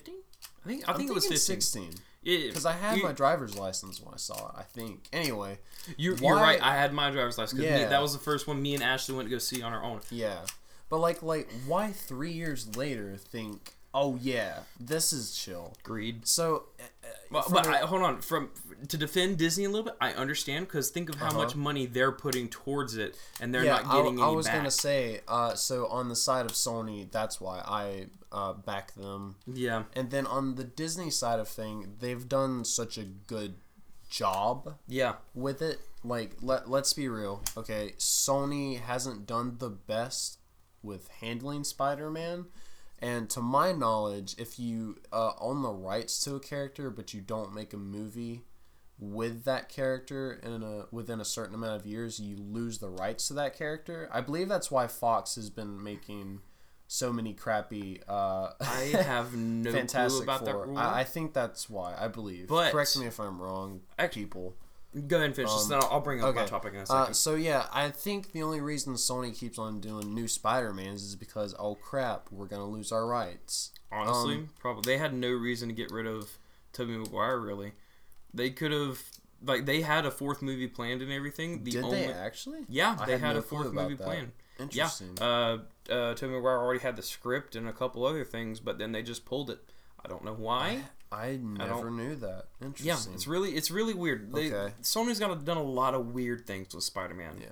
think 0.67 0.87
I 0.87 0.91
I'm 0.91 0.97
think 0.97 1.09
it 1.09 1.13
was 1.13 1.23
thinking 1.23 1.37
15. 1.39 1.91
16 1.91 1.93
Yeah, 2.23 2.47
because 2.47 2.65
I 2.65 2.73
had 2.73 2.97
you, 2.97 3.03
my 3.03 3.11
driver's 3.13 3.57
license 3.57 4.01
when 4.01 4.13
I 4.13 4.17
saw 4.17 4.49
it, 4.49 4.55
I 4.57 4.63
think. 4.63 5.07
Anyway, 5.13 5.59
You, 5.97 6.15
you're 6.21 6.35
right. 6.35 6.61
I 6.61 6.75
had 6.75 6.93
my 6.93 7.09
driver's 7.11 7.37
license. 7.37 7.59
'cause 7.59 7.69
me- 7.69 7.79
Yeah. 7.79 7.87
that 7.89 8.01
was 8.01 8.13
the 8.13 8.19
first 8.19 8.47
one 8.47 8.61
me 8.61 8.73
and 8.75 8.83
Ashley 8.83 9.15
went 9.15 9.27
to 9.27 9.31
go 9.31 9.39
see 9.39 9.61
on 9.61 9.71
our 9.73 9.83
own. 9.83 10.01
yeah. 10.11 10.45
But 10.89 10.97
like 10.99 11.21
like 11.21 11.49
why 11.67 11.91
3 11.91 12.31
years 12.31 12.75
later 12.75 13.15
think, 13.17 13.75
"Oh 13.93 14.17
yeah, 14.21 14.59
this 14.79 15.11
is 15.13 15.35
chill." 15.35 15.73
Greed. 15.83 16.27
So 16.27 16.65
uh, 16.79 16.83
uh, 16.83 17.07
But, 17.31 17.51
but 17.51 17.67
a- 17.67 17.69
I, 17.69 17.77
hold 17.79 18.01
on, 18.03 18.21
from 18.21 18.49
to 18.87 18.97
defend 18.97 19.37
Disney 19.37 19.65
a 19.65 19.69
little 19.69 19.85
bit, 19.85 19.95
I 20.01 20.13
understand 20.13 20.67
because 20.67 20.89
think 20.89 21.09
of 21.09 21.15
how 21.15 21.27
Uh-huh. 21.27 21.37
much 21.39 21.55
money 21.55 21.85
they're 21.85 22.11
putting 22.11 22.49
towards 22.49 22.95
it, 22.97 23.17
and 23.39 23.53
they're 23.53 23.63
yeah, 23.65 23.81
not 23.81 23.91
getting 23.95 24.21
I, 24.21 24.27
I 24.27 24.29
was 24.29 24.45
back. 24.47 24.55
gonna 24.55 24.71
say, 24.71 25.21
uh, 25.27 25.55
so 25.55 25.87
on 25.87 26.09
the 26.09 26.15
side 26.15 26.45
of 26.45 26.53
Sony, 26.53 27.09
that's 27.11 27.39
why 27.41 27.59
I 27.65 28.07
uh, 28.31 28.53
back 28.53 28.93
them. 28.93 29.35
yeah, 29.47 29.83
And 29.93 30.11
then 30.11 30.27
on 30.27 30.55
the 30.55 30.63
Disney 30.63 31.09
side 31.09 31.39
of 31.39 31.47
thing, 31.47 31.95
they've 31.99 32.27
done 32.29 32.63
such 32.63 32.97
a 32.97 33.03
good 33.03 33.55
job 34.09 34.75
yeah, 34.87 35.13
with 35.33 35.61
it. 35.61 35.79
Like, 36.03 36.37
let 36.41 36.69
let's 36.69 36.93
be 36.93 37.07
real, 37.09 37.43
okay? 37.57 37.93
Sony 37.97 38.79
hasn't 38.79 39.25
done 39.25 39.57
the 39.59 39.69
best 39.69 40.37
with 40.81 41.07
handling 41.21 41.63
Spider-Man. 41.63 42.45
And 43.01 43.29
to 43.31 43.41
my 43.41 43.71
knowledge, 43.71 44.35
if 44.37 44.59
you 44.59 44.97
uh, 45.11 45.31
own 45.39 45.61
the 45.61 45.71
rights 45.71 46.19
to 46.21 46.35
a 46.35 46.39
character 46.39 46.89
but 46.89 47.13
you 47.13 47.21
don't 47.21 47.53
make 47.53 47.73
a 47.73 47.77
movie 47.77 48.43
with 48.99 49.45
that 49.45 49.69
character 49.69 50.39
in 50.43 50.61
a 50.61 50.85
within 50.91 51.21
a 51.21 51.25
certain 51.25 51.55
amount 51.55 51.79
of 51.79 51.85
years, 51.85 52.19
you 52.19 52.35
lose 52.35 52.79
the 52.79 52.89
rights 52.89 53.27
to 53.29 53.33
that 53.35 53.57
character. 53.57 54.09
I 54.11 54.21
believe 54.21 54.49
that's 54.49 54.69
why 54.69 54.87
Fox 54.87 55.35
has 55.35 55.49
been 55.49 55.81
making 55.81 56.41
so 56.87 57.13
many 57.13 57.33
crappy 57.33 58.01
uh, 58.07 58.49
I 58.59 58.91
have 59.05 59.35
no 59.35 59.69
clue 59.69 59.79
Fantastic 59.79 60.23
about 60.23 60.43
that 60.45 60.55
rule. 60.55 60.77
I, 60.77 61.01
I 61.01 61.03
think 61.03 61.33
that's 61.33 61.69
why. 61.69 61.95
I 61.97 62.07
believe. 62.07 62.47
But- 62.47 62.71
correct 62.71 62.97
me 62.97 63.05
if 63.05 63.19
I'm 63.19 63.41
wrong, 63.41 63.81
people. 64.11 64.55
Go 65.07 65.17
ahead 65.17 65.27
and 65.27 65.35
finish 65.35 65.51
this, 65.51 65.63
Um, 65.65 65.69
then 65.69 65.79
I'll, 65.83 65.89
I'll 65.93 65.99
bring 66.01 66.23
up 66.23 66.33
my 66.33 66.45
topic 66.45 66.73
in 66.73 66.79
a 66.79 66.85
second. 66.85 67.01
Uh, 67.11 67.13
so 67.13 67.35
yeah, 67.35 67.67
I 67.71 67.89
think 67.89 68.31
the 68.31 68.41
only 68.41 68.59
reason 68.59 68.95
Sony 68.95 69.37
keeps 69.37 69.59
on 69.59 69.79
doing 69.79 70.15
new 70.15 70.27
Spider-Mans 70.27 71.03
is 71.03 71.15
because 71.15 71.53
oh 71.59 71.75
crap, 71.75 72.31
we're 72.31 72.47
gonna 72.47 72.65
lose 72.67 72.91
our 72.91 73.05
rights. 73.05 73.71
Honestly, 73.91 74.35
um, 74.35 74.49
probably 74.59 74.91
they 74.91 74.97
had 74.97 75.13
no 75.13 75.29
reason 75.29 75.69
to 75.69 75.75
get 75.75 75.91
rid 75.91 76.07
of 76.07 76.37
Tobey 76.73 76.97
Maguire. 76.97 77.39
Really, 77.39 77.73
they 78.33 78.49
could 78.49 78.71
have 78.71 78.99
like 79.45 79.65
they 79.65 79.81
had 79.81 80.05
a 80.05 80.11
fourth 80.11 80.41
movie 80.41 80.67
planned 80.67 81.01
and 81.01 81.11
everything. 81.11 81.63
The 81.63 81.71
Did 81.71 81.83
only 81.83 82.07
they 82.07 82.11
actually? 82.11 82.61
yeah, 82.67 82.97
I 82.99 83.05
they 83.05 83.11
had 83.13 83.21
had 83.21 83.33
no 83.33 83.39
a 83.39 83.43
fourth 83.43 83.71
movie 83.71 83.93
that. 83.95 84.03
planned. 84.03 84.31
Interesting. 84.59 85.17
Yeah, 85.19 85.25
uh, 85.25 85.57
uh, 85.93 86.13
Tobey 86.15 86.33
Maguire 86.33 86.57
already 86.57 86.81
had 86.81 86.95
the 86.95 87.03
script 87.03 87.55
and 87.55 87.67
a 87.67 87.73
couple 87.73 88.05
other 88.05 88.25
things, 88.25 88.59
but 88.59 88.77
then 88.77 88.91
they 88.91 89.01
just 89.03 89.23
pulled 89.23 89.49
it. 89.49 89.59
I 90.03 90.07
don't 90.07 90.23
know 90.23 90.33
why. 90.33 90.81
I 91.11 91.39
never 91.41 91.89
knew 91.89 92.15
that. 92.17 92.45
Interesting. 92.61 92.87
Yeah, 92.87 93.15
it's 93.15 93.27
really 93.27 93.51
it's 93.51 93.71
really 93.71 93.93
weird. 93.93 94.31
They, 94.31 94.51
Okay. 94.53 94.73
Sony's 94.83 95.19
got 95.19 95.43
done 95.43 95.57
a 95.57 95.63
lot 95.63 95.93
of 95.95 96.13
weird 96.13 96.45
things 96.45 96.73
with 96.75 96.83
Spider-Man. 96.83 97.37
Yeah. 97.41 97.47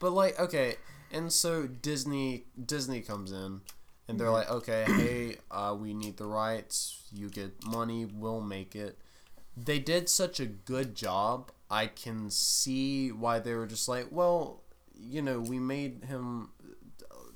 But 0.00 0.10
like, 0.12 0.38
okay, 0.40 0.76
and 1.12 1.32
so 1.32 1.66
Disney 1.66 2.44
Disney 2.64 3.00
comes 3.00 3.30
in 3.32 3.60
and 4.08 4.18
they're 4.18 4.30
like, 4.30 4.50
okay, 4.50 4.84
hey, 4.88 5.36
uh, 5.50 5.76
we 5.78 5.94
need 5.94 6.16
the 6.16 6.26
rights. 6.26 7.02
You 7.12 7.28
get 7.28 7.64
money, 7.64 8.04
we'll 8.06 8.40
make 8.40 8.74
it. 8.74 8.98
They 9.56 9.78
did 9.78 10.08
such 10.08 10.40
a 10.40 10.46
good 10.46 10.94
job. 10.94 11.50
I 11.70 11.86
can 11.86 12.30
see 12.30 13.10
why 13.10 13.38
they 13.38 13.54
were 13.54 13.66
just 13.66 13.88
like, 13.88 14.06
well, 14.10 14.62
you 14.94 15.22
know, 15.22 15.40
we 15.40 15.58
made 15.58 16.04
him 16.04 16.50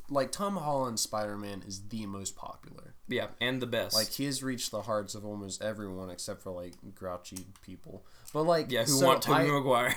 like 0.09 0.33
Tom 0.33 0.57
Holland 0.57 0.99
Spider 0.99 1.37
Man 1.37 1.63
is 1.67 1.89
the 1.89 2.07
most 2.07 2.37
popular. 2.37 2.95
Yeah, 3.11 3.27
and 3.41 3.61
the 3.61 3.67
best. 3.67 3.95
Like 3.95 4.11
he 4.11 4.25
has 4.25 4.43
reached 4.43 4.71
the 4.71 4.83
hearts 4.83 5.15
of 5.15 5.25
almost 5.25 5.63
everyone 5.63 6.11
except 6.11 6.43
for 6.43 6.51
like 6.53 6.75
grouchy 6.95 7.47
people. 7.63 8.05
But 8.33 8.45
like, 8.45 8.71
yeah, 8.71 8.85
who 8.85 8.93
so 8.93 9.07
want 9.07 9.23
Tobey 9.23 9.51
Maguire? 9.51 9.95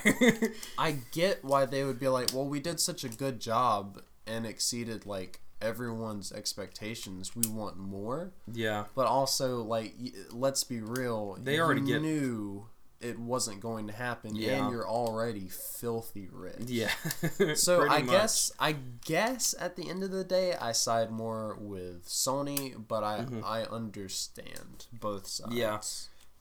I 0.78 0.96
get 1.12 1.44
why 1.44 1.64
they 1.64 1.84
would 1.84 2.00
be 2.00 2.08
like, 2.08 2.34
well, 2.34 2.46
we 2.46 2.60
did 2.60 2.80
such 2.80 3.04
a 3.04 3.08
good 3.08 3.40
job 3.40 4.02
and 4.26 4.44
exceeded 4.44 5.06
like 5.06 5.40
everyone's 5.62 6.32
expectations. 6.32 7.36
We 7.36 7.48
want 7.48 7.78
more, 7.78 8.32
yeah, 8.52 8.84
but 8.94 9.06
also 9.06 9.62
like, 9.62 9.94
let's 10.32 10.64
be 10.64 10.80
real. 10.80 11.38
They 11.40 11.60
already 11.60 11.80
knew 11.80 12.66
it 13.04 13.18
wasn't 13.18 13.60
going 13.60 13.86
to 13.88 13.92
happen, 13.92 14.34
Yeah. 14.34 14.62
and 14.64 14.70
you're 14.72 14.88
already 14.88 15.48
filthy 15.48 16.28
rich. 16.32 16.64
yeah. 16.66 16.90
So 17.54 17.82
I 17.88 18.02
much. 18.02 18.10
guess 18.10 18.52
I 18.58 18.72
guess 19.04 19.54
at 19.60 19.76
the 19.76 19.88
end 19.90 20.02
of 20.02 20.10
the 20.10 20.24
day, 20.24 20.54
I 20.54 20.72
side 20.72 21.10
more 21.10 21.56
with 21.60 22.06
Sony, 22.06 22.74
but 22.88 23.02
I 23.04 23.26
I 23.44 23.62
understand 23.64 24.86
both 24.92 25.26
sides. 25.26 25.50
Mm-hmm. 25.50 25.58
Yeah. 25.58 25.80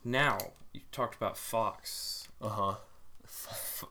now 0.04 0.38
you 0.74 0.82
talked 0.92 1.16
about 1.16 1.38
Fox. 1.38 2.28
Uh 2.42 2.50
huh. 2.50 2.76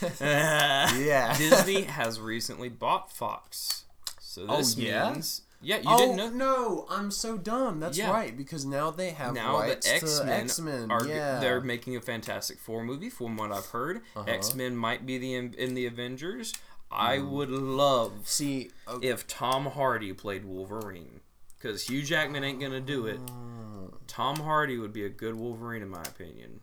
Yeah. 0.20 1.36
Disney 1.38 1.82
has 1.82 2.20
recently 2.20 2.68
bought 2.68 3.12
Fox, 3.12 3.84
so 4.20 4.44
Oh, 4.48 4.56
this 4.58 4.76
yeah? 4.76 5.12
means 5.12 5.42
yeah. 5.64 5.76
You 5.78 5.82
oh 5.86 5.98
didn't 6.16 6.36
know. 6.36 6.54
no! 6.54 6.86
I'm 6.90 7.10
so 7.10 7.36
dumb. 7.36 7.80
That's 7.80 7.98
Yeah. 7.98 8.10
right 8.10 8.36
because 8.36 8.64
now 8.64 8.90
they 8.90 9.10
have 9.10 9.34
now 9.34 9.58
rights 9.58 9.86
the 9.88 9.94
X 9.94 10.20
Men 10.22 10.28
X 10.44 10.60
Men. 10.60 10.90
are 10.90 11.06
Yeah, 11.06 11.40
they're 11.40 11.60
making 11.60 11.96
a 11.96 12.00
Fantastic 12.00 12.58
Four 12.58 12.84
movie. 12.84 13.10
From 13.10 13.36
what 13.36 13.50
I've 13.52 13.66
heard, 13.66 14.02
Uh-huh. 14.14 14.24
X 14.28 14.54
Men 14.54 14.76
might 14.76 15.04
be 15.06 15.18
the 15.18 15.34
in 15.34 15.74
the 15.74 15.86
Avengers. 15.86 16.52
I 16.90 17.16
Mm. 17.18 17.30
would 17.30 17.50
love 17.50 18.28
see. 18.28 18.70
Okay. 18.86 19.08
if 19.08 19.26
Tom 19.26 19.66
Hardy 19.66 20.12
played 20.12 20.44
Wolverine, 20.44 21.20
because 21.58 21.88
Hugh 21.88 22.02
Jackman 22.02 22.44
ain't 22.44 22.60
gonna 22.60 22.80
do 22.80 23.06
it. 23.06 23.18
Oh. 23.28 23.94
Tom 24.06 24.36
Hardy 24.36 24.78
would 24.78 24.92
be 24.92 25.04
a 25.04 25.08
good 25.08 25.34
Wolverine 25.34 25.82
in 25.82 25.88
my 25.88 26.02
opinion, 26.02 26.60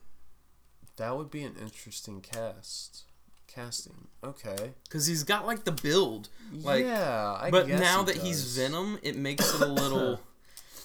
that 0.96 1.18
would 1.18 1.30
be 1.32 1.44
an 1.44 1.56
interesting 1.60 2.22
cast. 2.22 3.04
Casting. 3.54 4.08
Okay. 4.24 4.72
because 4.84 5.08
he's 5.08 5.24
got 5.24 5.46
like 5.46 5.64
the 5.66 5.72
build. 5.72 6.30
Like, 6.54 6.86
yeah, 6.86 7.38
I 7.40 7.50
but 7.52 7.68
now 7.68 8.04
that 8.04 8.18
he's. 8.18 8.56
Venom, 8.58 9.00
it 9.02 9.18
makes 9.18 9.54
it 9.56 9.62
a 9.62 9.66
little 9.72 10.20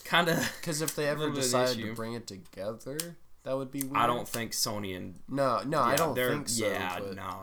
kind 0.04 0.28
of. 0.28 0.36
Because 0.60 0.82
if 0.82 0.94
they 0.96 1.06
ever 1.06 1.20
little 1.20 1.34
bit 1.36 1.44
of 1.44 1.54
an 1.54 1.60
decided 1.60 1.84
to 1.84 1.94
bring 1.94 2.14
it 2.14 2.26
together, 2.26 2.98
that 3.44 3.56
would 3.56 3.70
be 3.70 3.82
weird. 3.82 3.96
I 3.96 4.06
don't 4.06 4.26
think 4.26 4.52
Sony 4.52 4.96
and 4.96 5.14
No, 5.28 5.62
no, 5.64 5.80
I 5.80 5.96
don't 5.96 6.16
think 6.16 6.48
so. 6.48 6.66
Yeah, 6.66 6.98
nah. 7.14 7.36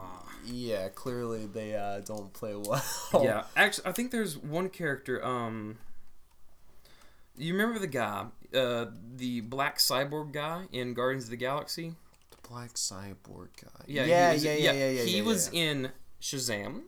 Yeah, 0.45 0.89
clearly 0.89 1.45
they 1.45 1.73
uh, 1.75 2.01
don't 2.01 2.33
play 2.33 2.53
well. 2.53 2.83
Yeah, 3.13 3.43
actually, 3.55 3.87
I 3.87 3.91
think 3.93 4.11
there's 4.11 4.37
one 4.37 4.67
character. 4.67 5.23
Um, 5.23 5.77
you 7.37 7.53
remember 7.53 7.79
the 7.79 7.87
guy, 7.87 8.25
uh, 8.53 8.85
the 9.15 9.41
black 9.41 9.77
cyborg 9.77 10.33
guy 10.33 10.65
in 10.71 10.93
Guardians 10.93 11.25
of 11.25 11.29
the 11.29 11.37
Galaxy? 11.37 11.93
The 12.53 12.59
black 12.59 12.73
cyborg 12.75 13.49
guy. 13.61 13.85
Yeah, 13.87 14.05
yeah, 14.05 14.29
he 14.29 14.33
was, 14.35 14.45
yeah, 14.45 14.53
yeah, 14.53 14.71
yeah, 14.73 14.89
yeah. 14.89 15.03
He 15.03 15.17
yeah, 15.17 15.23
was 15.23 15.53
yeah. 15.53 15.61
in 15.63 15.91
Shazam. 16.21 16.81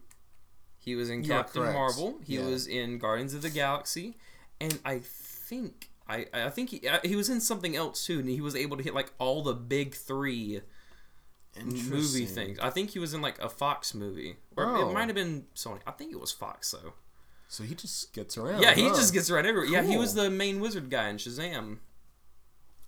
He 0.77 0.95
was 0.95 1.09
in 1.09 1.23
You 1.23 1.33
are 1.33 1.37
Captain 1.37 1.61
correct. 1.63 1.75
Marvel. 1.75 2.19
He 2.23 2.35
Yeah. 2.35 2.45
was 2.45 2.67
in 2.67 2.99
Guardians 2.99 3.33
of 3.33 3.41
the 3.41 3.49
Galaxy, 3.49 4.17
and 4.61 4.79
I 4.85 4.99
think 4.99 5.89
I 6.07 6.27
I 6.33 6.49
think 6.49 6.69
he 6.69 6.87
uh, 6.87 6.99
he 7.03 7.15
was 7.15 7.29
in 7.29 7.41
something 7.41 7.75
else 7.75 8.05
too, 8.05 8.19
and 8.19 8.29
he 8.29 8.41
was 8.41 8.55
able 8.55 8.77
to 8.77 8.83
hit 8.83 8.93
like 8.93 9.11
all 9.17 9.41
the 9.41 9.53
big 9.53 9.95
three 9.95 10.61
movie 11.63 12.25
things. 12.25 12.59
I 12.59 12.69
think 12.69 12.91
he 12.91 12.99
was 12.99 13.13
in 13.13 13.21
like 13.21 13.39
a 13.41 13.49
Fox 13.49 13.93
movie, 13.95 14.35
or 14.55 14.65
Oh. 14.65 14.89
it 14.89 14.93
might 14.93 15.07
have 15.07 15.15
been 15.15 15.45
Sony. 15.55 15.79
I 15.87 15.91
think 15.91 16.11
it 16.11 16.19
was 16.19 16.31
Fox 16.31 16.71
though. 16.71 16.93
So 17.47 17.63
he 17.63 17.73
just 17.75 18.13
gets 18.13 18.37
around. 18.37 18.61
Yeah, 18.61 18.73
he 18.75 18.87
huh? 18.87 18.95
just 18.95 19.13
gets 19.13 19.31
right 19.31 19.45
everywhere. 19.45 19.69
Yeah, 19.71 19.83
he 19.83 19.97
was 19.97 20.13
the 20.13 20.29
main 20.29 20.59
wizard 20.59 20.89
guy 20.89 21.09
in 21.09 21.17
Shazam. 21.17 21.77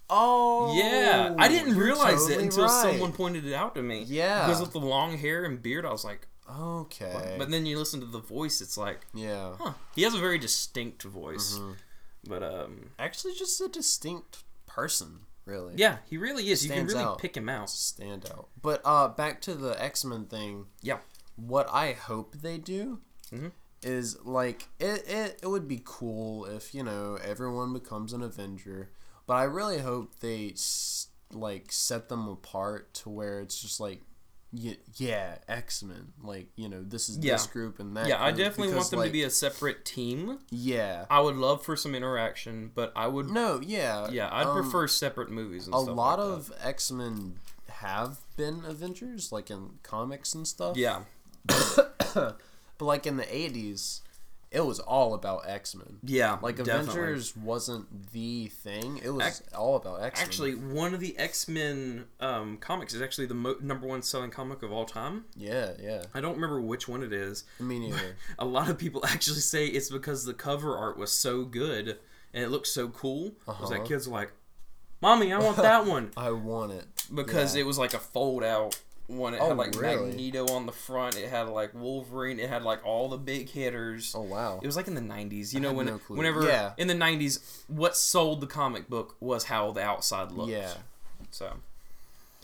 Oh. 0.10 0.74
Yeah, 0.78 1.36
I 1.38 1.48
didn't 1.50 1.76
you're 1.76 1.86
realize 1.86 2.30
it 2.30 2.40
until 2.40 2.64
right. 2.66 2.72
someone 2.82 3.12
pointed 3.12 3.46
it 3.46 3.54
out 3.54 3.76
to 3.76 3.82
me. 3.84 4.04
Yeah. 4.08 4.46
because 4.46 4.62
with 4.62 4.72
the 4.72 4.80
long 4.80 5.18
hair 5.18 5.44
and 5.46 5.62
beard, 5.62 5.86
I 5.86 5.92
was 5.92 6.06
like, 6.06 6.28
Okay. 6.50 7.36
but 7.38 7.52
then 7.52 7.66
you 7.66 7.78
listen 7.78 8.00
to 8.00 8.06
the 8.06 8.20
voice, 8.20 8.62
it's 8.62 8.78
like, 8.78 9.02
yeah. 9.14 9.56
huh, 9.60 9.74
he 9.96 10.04
has 10.04 10.14
a 10.14 10.20
very 10.20 10.38
distinct 10.38 11.04
voice. 11.04 11.58
Mhm. 11.60 11.76
But 12.28 12.44
um, 12.44 12.92
Actually, 12.98 13.34
just 13.34 13.60
a 13.62 13.68
distinct 13.68 14.44
person, 14.66 15.20
really. 15.46 15.74
yeah, 15.78 15.98
he 16.10 16.18
really 16.18 16.50
is. 16.50 16.66
You 16.66 16.72
can 16.72 16.86
really 16.88 17.04
out. 17.04 17.20
pick 17.20 17.36
him 17.36 17.50
out. 17.50 17.70
stand 17.70 18.30
out. 18.32 18.48
But 18.62 18.82
uh, 18.86 19.10
back 19.10 19.42
to 19.42 19.54
the 19.56 19.82
X 19.82 20.06
Men 20.06 20.26
thing. 20.26 20.66
Yeah. 20.82 21.00
What 21.36 21.70
I 21.72 21.92
hope 21.94 22.36
they 22.42 22.58
do 22.58 23.00
Mhm. 23.32 23.52
is 23.84 24.18
like 24.26 24.68
it, 24.80 25.08
it. 25.08 25.40
It 25.44 25.48
would 25.48 25.68
be 25.68 25.82
cool 25.86 26.46
if 26.46 26.74
you 26.74 26.82
know 26.84 27.18
everyone 27.24 27.74
becomes 27.74 28.12
an 28.14 28.22
Avenger, 28.24 28.90
but 29.28 29.34
I 29.36 29.44
really 29.44 29.78
hope 29.80 30.20
they 30.22 30.56
like 31.32 31.72
set 31.72 32.10
them 32.10 32.28
apart 32.28 32.94
to 32.96 33.10
where 33.10 33.40
it's 33.42 33.62
just 33.62 33.80
like. 33.80 34.02
Yeah, 34.54 34.76
yeah, 34.96 35.36
X 35.50 35.84
Men. 35.84 36.14
Like 36.24 36.48
you 36.56 36.70
know, 36.70 36.82
this 36.82 37.10
is 37.10 37.18
Yeah. 37.18 37.34
this 37.34 37.48
group 37.48 37.80
and 37.82 37.98
that. 37.98 38.08
Yeah, 38.08 38.24
I 38.24 38.32
definitely 38.32 38.68
because, 38.70 38.76
want 38.76 38.90
them 38.92 39.00
like, 39.00 39.10
to 39.10 39.12
be 39.14 39.24
a 39.24 39.30
separate 39.30 39.84
team. 39.84 40.40
Yeah. 40.50 41.06
I 41.10 41.20
would 41.20 41.36
love 41.36 41.64
for 41.66 41.76
some 41.76 41.94
interaction, 41.94 42.72
but 42.74 42.94
I 42.96 43.08
would, 43.08 43.30
No. 43.30 43.60
Yeah. 43.62 44.10
yeah, 44.10 44.30
I'd 44.32 44.48
um, 44.48 44.56
prefer 44.62 44.88
separate 44.88 45.30
movies 45.30 45.66
and 45.66 45.74
a 45.76 45.80
lot 45.80 46.20
like 46.20 46.28
of 46.30 46.54
X 46.64 46.90
Men 46.94 47.40
have 47.70 48.20
been 48.38 48.64
Avengers, 48.66 49.34
like 49.34 49.52
in 49.52 49.80
comics 49.84 50.34
and 50.34 50.48
stuff. 50.48 50.78
yeah, 50.78 51.02
but 51.46 52.38
like 52.80 53.06
in 53.06 53.18
the 53.18 53.24
'80s, 53.26 54.00
it 54.58 54.66
was 54.66 54.80
all 54.80 55.14
about 55.14 55.44
X 55.48 55.76
Men. 55.76 56.00
yeah, 56.04 56.38
Like 56.42 56.56
definitely. 56.58 56.90
Avengers 57.02 57.36
wasn't 57.38 58.12
the 58.12 58.48
thing; 58.48 59.00
it 59.04 59.10
was 59.12 59.26
Ac- 59.42 59.44
all 59.56 59.76
about 59.76 60.02
X 60.02 60.20
Men. 60.20 60.26
Actually, 60.28 60.56
one 60.56 60.94
of 60.94 61.00
the 61.00 61.18
X 61.18 61.48
Men 61.48 62.06
um, 62.20 62.58
comics 62.58 62.94
is 62.94 63.02
actually 63.02 63.28
the 63.28 63.36
mo- 63.36 63.58
number 63.62 63.86
one 63.88 64.02
selling 64.02 64.32
comic 64.32 64.64
of 64.64 64.72
all 64.72 64.86
time. 64.86 65.26
yeah, 65.36 65.72
yeah. 65.82 66.04
I 66.14 66.22
don't 66.22 66.36
remember 66.36 66.60
which 66.60 66.88
one 66.88 67.04
it 67.04 67.14
is. 67.14 67.44
Me 67.60 67.80
neither. 67.86 68.16
A 68.40 68.46
lot 68.46 68.70
of 68.70 68.78
people 68.78 69.06
actually 69.06 69.40
say 69.42 69.68
it's 69.68 69.90
because 69.90 70.26
the 70.26 70.34
cover 70.34 70.76
art 70.76 70.98
was 70.98 71.12
so 71.12 71.44
good 71.46 71.98
and 72.34 72.44
it 72.44 72.50
looked 72.50 72.68
so 72.68 72.88
cool. 72.90 73.28
It 73.48 73.62
was 73.62 73.70
like 73.72 73.80
Uh-huh. 73.82 73.88
kids 73.88 74.08
were 74.08 74.14
like, 74.20 74.32
"Mommy, 75.02 75.32
I 75.34 75.40
want 75.40 75.58
that 75.58 75.86
one," 75.96 76.12
I 76.18 76.32
want 76.32 76.72
it 76.72 76.86
because 77.14 77.56
Yeah. 77.56 77.62
it 77.62 77.66
was 77.66 77.78
like 77.78 77.94
a 77.94 78.00
fold 78.00 78.44
out 78.44 78.80
one. 79.08 79.34
It 79.34 79.40
Oh, 79.42 79.50
had 79.50 79.58
like 79.58 79.76
really? 79.80 80.08
Magneto 80.10 80.48
on 80.54 80.66
the 80.66 80.72
front. 80.72 81.18
It 81.18 81.30
had 81.30 81.50
like 81.50 81.74
Wolverine. 81.74 82.40
It 82.40 82.50
had 82.50 82.64
like 82.64 82.86
all 82.86 83.10
the 83.10 83.18
big 83.18 83.50
hitters. 83.50 84.14
Oh 84.16 84.22
wow! 84.22 84.60
It 84.62 84.66
was 84.66 84.76
like 84.76 84.88
in 84.88 84.94
the 84.96 85.02
'90s, 85.02 85.54
you 85.54 85.60
know, 85.60 85.74
when 85.74 85.86
no 85.88 86.00
whenever 86.08 86.44
Yeah. 86.46 86.74
in 86.78 86.88
the 86.88 86.94
'90s, 86.94 87.40
what 87.68 87.96
sold 87.98 88.42
the 88.42 88.48
comic 88.48 88.90
book 88.90 89.16
was 89.20 89.46
how 89.46 89.72
the 89.72 89.82
outside 89.82 90.32
looked. 90.32 90.52
yeah, 90.52 90.74
So 91.32 91.54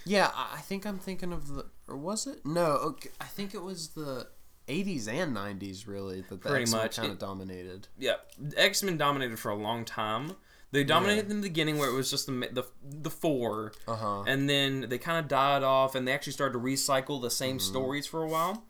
yeah. 0.05 0.31
I 0.35 0.55
I 0.57 0.61
think 0.61 0.85
I'm 0.85 0.99
thinking 0.99 1.31
of 1.33 1.47
the, 1.53 1.65
or 1.87 1.97
was 1.97 2.27
it? 2.27 2.45
No, 2.45 2.65
okay. 2.65 3.09
I 3.21 3.25
think 3.25 3.53
it 3.53 3.61
was 3.61 3.89
the 3.89 4.27
'80s 4.67 5.07
and 5.09 5.35
'90s 5.35 5.87
really 5.87 6.21
that 6.21 6.29
the 6.29 6.37
Pretty 6.49 6.61
X-Men 6.63 6.81
much. 6.81 6.95
kind 6.97 7.11
of 7.11 7.19
dominated. 7.19 7.87
yeah, 7.99 8.15
X 8.55 8.81
Men 8.83 8.97
dominated 8.97 9.37
for 9.39 9.49
a 9.51 9.55
long 9.55 9.83
time. 9.85 10.35
They 10.73 10.83
dominated 10.83 11.29
in 11.31 11.37
the 11.41 11.47
beginning 11.47 11.77
where 11.77 11.87
it 11.89 11.93
was 11.93 12.09
just 12.11 12.25
the 12.27 12.33
the, 12.51 12.63
the 12.83 13.09
four, 13.09 13.71
Uh 13.87 13.95
huh. 13.95 14.23
and 14.27 14.49
then 14.49 14.87
they 14.89 14.97
kind 14.97 15.17
of 15.19 15.27
died 15.29 15.63
off, 15.63 15.95
and 15.95 16.05
they 16.07 16.11
actually 16.11 16.33
started 16.33 16.53
to 16.53 16.59
recycle 16.59 17.21
the 17.21 17.29
same 17.31 17.57
Mm-hmm. 17.57 17.71
stories 17.71 18.05
for 18.07 18.21
a 18.23 18.27
while. 18.27 18.63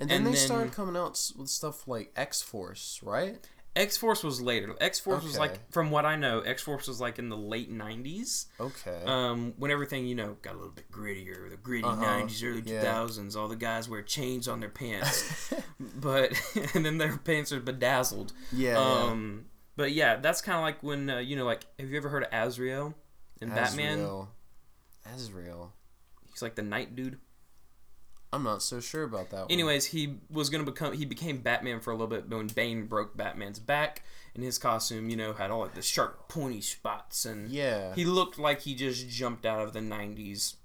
And 0.00 0.08
then 0.10 0.18
and 0.18 0.26
they 0.26 0.30
then- 0.32 0.40
started 0.46 0.72
coming 0.72 0.96
out 0.96 1.20
with 1.38 1.48
stuff 1.50 1.86
like 1.86 2.10
X 2.16 2.42
Force, 2.42 3.00
right? 3.02 3.38
X 3.76 3.96
Force 3.96 4.24
was 4.24 4.40
later. 4.40 4.74
X 4.80 4.98
Force 4.98 5.22
was 5.22 5.38
like, 5.38 5.70
from 5.70 5.92
what 5.92 6.04
I 6.04 6.16
know, 6.16 6.40
X 6.40 6.60
Force 6.62 6.88
was 6.88 7.00
like 7.00 7.20
in 7.20 7.28
the 7.28 7.36
late 7.36 7.70
'90s. 7.72 8.46
Okay. 8.58 8.98
Um, 9.06 9.54
when 9.58 9.70
everything 9.70 10.06
you 10.06 10.16
know 10.16 10.36
got 10.42 10.54
a 10.54 10.56
little 10.56 10.72
bit 10.72 10.90
grittier, 10.90 11.48
the 11.48 11.56
gritty 11.56 11.84
Uh-huh. 11.84 12.02
'90s, 12.04 12.42
early 12.42 12.62
Yeah. 12.64 12.82
2000s. 12.82 13.36
All 13.36 13.46
the 13.46 13.54
guys 13.54 13.88
wear 13.88 14.02
chains 14.02 14.48
on 14.48 14.58
their 14.58 14.70
pants, 14.70 15.52
but 16.00 16.32
and 16.74 16.84
then 16.84 16.98
their 16.98 17.16
pants 17.18 17.52
are 17.52 17.60
bedazzled. 17.60 18.32
yeah. 18.52 18.76
Um, 18.76 19.44
but 19.80 19.92
yeah, 19.92 20.16
that's 20.16 20.42
kind 20.42 20.56
of 20.58 20.62
like 20.62 20.82
when 20.82 21.08
uh, 21.08 21.18
you 21.20 21.36
know, 21.36 21.46
like, 21.46 21.64
have 21.78 21.88
you 21.88 21.96
ever 21.96 22.10
heard 22.10 22.24
of 22.24 22.28
Azrael 22.32 22.94
in 23.40 23.48
yeah. 23.48 23.54
Batman? 23.54 24.00
Azrael. 24.00 24.28
Azrael. 25.14 25.72
He's 26.30 26.42
like 26.42 26.54
the 26.54 26.62
night 26.62 26.94
dude. 26.94 27.18
I'm 28.30 28.42
not 28.42 28.62
so 28.62 28.78
sure 28.78 29.04
about 29.04 29.30
that 29.30 29.40
one. 29.40 29.50
Anyways, 29.50 29.86
he 29.86 30.16
was 30.30 30.50
gonna 30.50 30.64
become 30.64 30.92
he 30.92 31.06
became 31.06 31.38
Batman 31.38 31.80
for 31.80 31.92
a 31.92 31.94
little 31.94 32.08
bit, 32.08 32.28
but 32.28 32.36
when 32.36 32.48
Bane 32.48 32.84
broke 32.84 33.16
Batman's 33.16 33.58
back, 33.58 34.02
and 34.34 34.44
his 34.44 34.58
costume, 34.58 35.08
you 35.08 35.16
know, 35.16 35.32
had 35.32 35.50
all 35.50 35.60
like 35.60 35.74
the 35.74 35.80
sharp, 35.80 36.28
pointy 36.28 36.60
spots, 36.60 37.24
and 37.24 37.48
Yeah. 37.48 37.94
he 37.94 38.04
looked 38.04 38.38
like 38.38 38.60
he 38.60 38.74
just 38.74 39.08
jumped 39.08 39.46
out 39.46 39.62
of 39.62 39.72
the 39.72 39.80
'90s. 39.80 40.56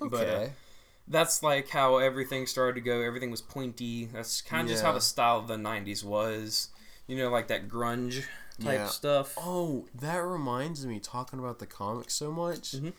okay. 0.00 0.08
But 0.10 0.26
uh, 0.26 0.48
that's 1.06 1.42
like 1.42 1.68
how 1.68 1.98
everything 1.98 2.46
started 2.46 2.76
to 2.76 2.80
go. 2.80 3.02
Everything 3.02 3.30
was 3.30 3.42
pointy. 3.42 4.06
That's 4.06 4.40
kind 4.40 4.66
of 4.66 4.70
just 4.72 4.82
how 4.82 4.92
the 4.92 5.02
style 5.02 5.38
of 5.38 5.48
the 5.48 5.56
'90s 5.56 6.02
was. 6.02 6.70
You 7.06 7.16
know, 7.16 7.30
like 7.30 7.48
that 7.48 7.68
grunge 7.68 8.24
type 8.60 8.78
Yeah. 8.78 8.86
stuff. 8.88 9.34
Oh, 9.36 9.86
that 9.94 10.18
reminds 10.18 10.84
me, 10.86 10.98
talking 11.00 11.38
about 11.38 11.58
the 11.58 11.66
comics 11.66 12.14
so 12.14 12.32
much. 12.32 12.72
Mhm. 12.72 12.92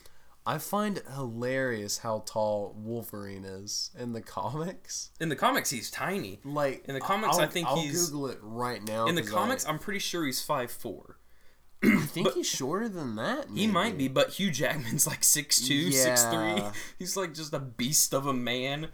I 0.46 0.56
find 0.56 0.96
it 0.96 1.04
hilarious 1.14 1.98
how 1.98 2.22
tall 2.24 2.74
Wolverine 2.78 3.44
is 3.44 3.90
in 3.98 4.12
the 4.14 4.22
comics. 4.22 5.10
In 5.20 5.28
the 5.28 5.36
comics, 5.36 5.68
he's 5.68 5.90
tiny. 5.90 6.40
Like 6.42 6.86
In 6.86 6.94
the 6.94 7.00
comics, 7.00 7.36
I 7.36 7.42
I'll- 7.42 7.50
think 7.50 7.68
I'll 7.68 7.76
he's- 7.82 8.06
Google 8.08 8.28
it 8.28 8.38
right 8.40 8.82
now. 8.82 9.06
In 9.06 9.14
the 9.14 9.22
comics, 9.22 9.66
I, 9.66 9.70
I'm 9.70 9.78
pretty 9.78 9.98
sure 10.00 10.24
he's 10.24 10.40
five 10.42 10.70
four. 10.70 11.18
I 11.84 12.06
think 12.06 12.32
he's 12.32 12.46
shorter 12.48 12.88
than 12.88 13.16
that. 13.16 13.48
He 13.54 13.66
might 13.66 13.98
be, 13.98 14.08
but 14.08 14.30
Hugh 14.30 14.50
Jackman's 14.50 15.06
like 15.06 15.20
6'2", 15.20 15.90
6'3". 15.92 16.56
Yeah. 16.58 16.72
He's 16.98 17.16
like 17.16 17.34
just 17.34 17.52
a 17.52 17.60
beast 17.60 18.12
of 18.14 18.26
a 18.26 18.32
man. 18.32 18.88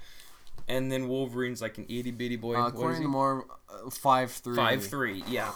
And 0.68 0.90
then 0.90 1.09
Wolverine's 1.09 1.61
like 1.61 1.77
an 1.79 1.85
itty 1.88 2.11
bitty 2.11 2.37
boy. 2.37 2.57
Uh, 2.57 2.68
according 2.68 3.03
to 3.03 3.09
more, 3.09 3.46
uh, 3.68 3.90
five 3.90 4.31
three. 4.31 4.57
Five 4.57 4.87
three, 4.87 5.22
yeah. 5.29 5.50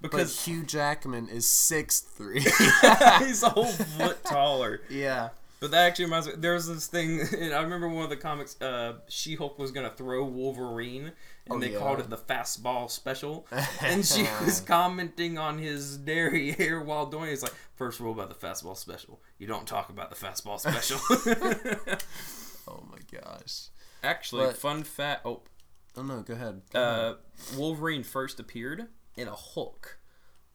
But 0.00 0.10
Because 0.12 0.44
Hugh 0.44 0.62
Jackman 0.64 1.28
is 1.28 1.48
six 1.50 2.00
three. 2.00 2.40
he's 3.18 3.42
a 3.42 3.48
whole 3.50 3.66
foot 3.66 4.24
taller. 4.24 4.80
yeah. 4.88 5.30
But 5.60 5.72
that 5.72 5.88
actually 5.88 6.04
reminds 6.04 6.28
me. 6.28 6.34
There 6.36 6.54
was 6.54 6.68
this 6.68 6.86
thing, 6.86 7.20
and 7.36 7.52
I 7.52 7.60
remember 7.62 7.88
one 7.88 8.04
of 8.04 8.10
the 8.10 8.16
comics. 8.16 8.60
Uh, 8.62 8.98
She 9.08 9.34
Hulk 9.34 9.58
was 9.58 9.72
gonna 9.72 9.90
throw 9.90 10.24
Wolverine, 10.24 11.06
and 11.06 11.14
Oh, 11.50 11.58
they 11.58 11.72
yeah. 11.72 11.80
called 11.80 11.98
it 11.98 12.08
the 12.08 12.16
fastball 12.16 12.88
special. 12.88 13.44
and 13.82 14.06
she 14.06 14.22
was 14.44 14.60
commenting 14.60 15.36
on 15.36 15.58
his 15.58 15.96
dairy 15.96 16.52
hair 16.52 16.80
while 16.80 17.06
doing. 17.06 17.28
it. 17.28 17.32
It's 17.32 17.42
like 17.42 17.54
first 17.74 17.98
rule 17.98 18.12
about 18.12 18.28
the 18.28 18.46
fastball 18.46 18.76
special: 18.76 19.20
you 19.38 19.48
don't 19.48 19.66
talk 19.66 19.88
about 19.90 20.10
the 20.10 20.16
fastball 20.16 20.60
special. 20.60 21.00
Oh 22.68 22.84
my 22.90 22.98
gosh. 23.20 23.68
Actually, 24.02 24.46
But- 24.46 24.56
fun 24.56 24.82
fact. 24.84 25.22
Oh, 25.24 25.42
Oh 25.96 26.02
no, 26.02 26.22
go 26.22 26.34
ahead. 26.34 26.62
Go 26.72 26.80
ahead. 26.80 26.98
uh, 27.12 27.14
Wolverine 27.56 28.04
first 28.04 28.38
appeared 28.38 28.86
in 29.16 29.26
a 29.26 29.34
Hulk 29.34 29.98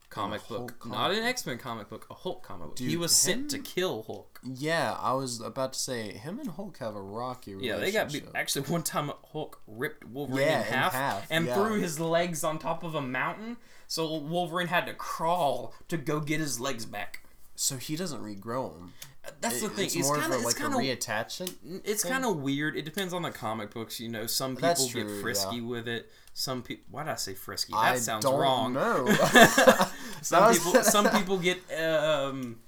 comic 0.10 0.41
a 0.45 0.47
book, 0.47 0.58
Hulk 0.79 0.86
not 0.86 0.95
comic 1.08 1.17
an 1.17 1.23
X 1.23 1.45
Men 1.45 1.58
comic 1.58 1.89
book, 1.89 2.06
a 2.10 2.13
Hulk 2.13 2.43
comic 2.43 2.67
book. 2.69 2.79
he 2.79 2.89
Dude, 2.91 2.99
was 3.01 3.13
sent 3.13 3.49
to 3.49 3.60
kill 3.60 4.03
Hulk. 4.03 4.39
Yeah, 4.43 4.95
I 4.97 5.13
was 5.13 5.41
about 5.41 5.73
to 5.73 5.79
say 5.79 6.12
him 6.13 6.39
and 6.39 6.49
Hulk 6.51 6.77
have 6.77 6.95
a 6.95 7.01
rocky 7.01 7.51
Yeah, 7.51 7.73
relationship. 7.73 7.82
they 7.82 7.91
got 7.91 8.12
beat. 8.13 8.25
Actually, 8.39 8.67
one 8.67 8.84
time 8.84 9.12
Hulk 9.34 9.62
ripped 9.67 10.06
Wolverine 10.06 10.47
Yeah, 10.47 10.62
in, 10.62 10.67
in 10.67 10.73
half 10.73 10.93
half, 10.93 11.27
and 11.29 11.45
yeah. 11.47 11.56
threw 11.56 11.82
his 11.82 11.99
legs 11.99 12.43
on 12.45 12.60
top 12.60 12.84
of 12.84 12.95
a 12.95 13.01
mountain. 13.01 13.58
So 13.88 14.15
Wolverine 14.17 14.67
had 14.67 14.86
to 14.86 14.93
crawl 14.93 15.73
to 15.89 15.97
go 15.97 16.19
get 16.21 16.39
his 16.39 16.60
legs 16.60 16.86
back. 16.86 17.25
So 17.55 17.77
he 17.77 17.95
doesn't 17.95 18.21
regrow 18.21 18.73
them. 18.73 18.93
That's 19.39 19.61
the 19.61 19.69
thing. 19.69 19.85
It's, 19.85 19.95
more 19.95 20.17
kind 20.17 20.33
of 20.33 20.41
a, 20.41 20.43
like 20.43 20.59
a 20.59 20.63
reattachment. 20.63 21.53
it's 21.85 22.03
kind 22.03 22.25
of 22.25 22.37
weird. 22.37 22.75
It 22.75 22.83
depends 22.83 23.13
on 23.13 23.21
the 23.21 23.31
comic 23.31 23.73
books. 23.73 23.99
You 23.99 24.09
know, 24.09 24.25
some 24.25 24.55
people 24.55 24.69
That's 24.69 24.93
get 24.93 25.09
frisky 25.21 25.57
yeah. 25.57 25.63
with 25.63 25.87
it. 25.87 26.11
Some 26.33 26.61
people. 26.61 26.83
Why 26.91 27.03
did 27.03 27.11
I 27.11 27.15
say 27.15 27.33
frisky? 27.33 27.71
That 27.71 27.79
I 27.79 27.97
sounds 27.97 28.25
don't 28.25 28.39
wrong. 28.39 28.73
know. 28.73 29.07
some 30.21 30.53
people. 30.53 30.83
Some 30.83 31.09
people 31.17 31.37
get. 31.37 31.59
Um, 31.79 32.59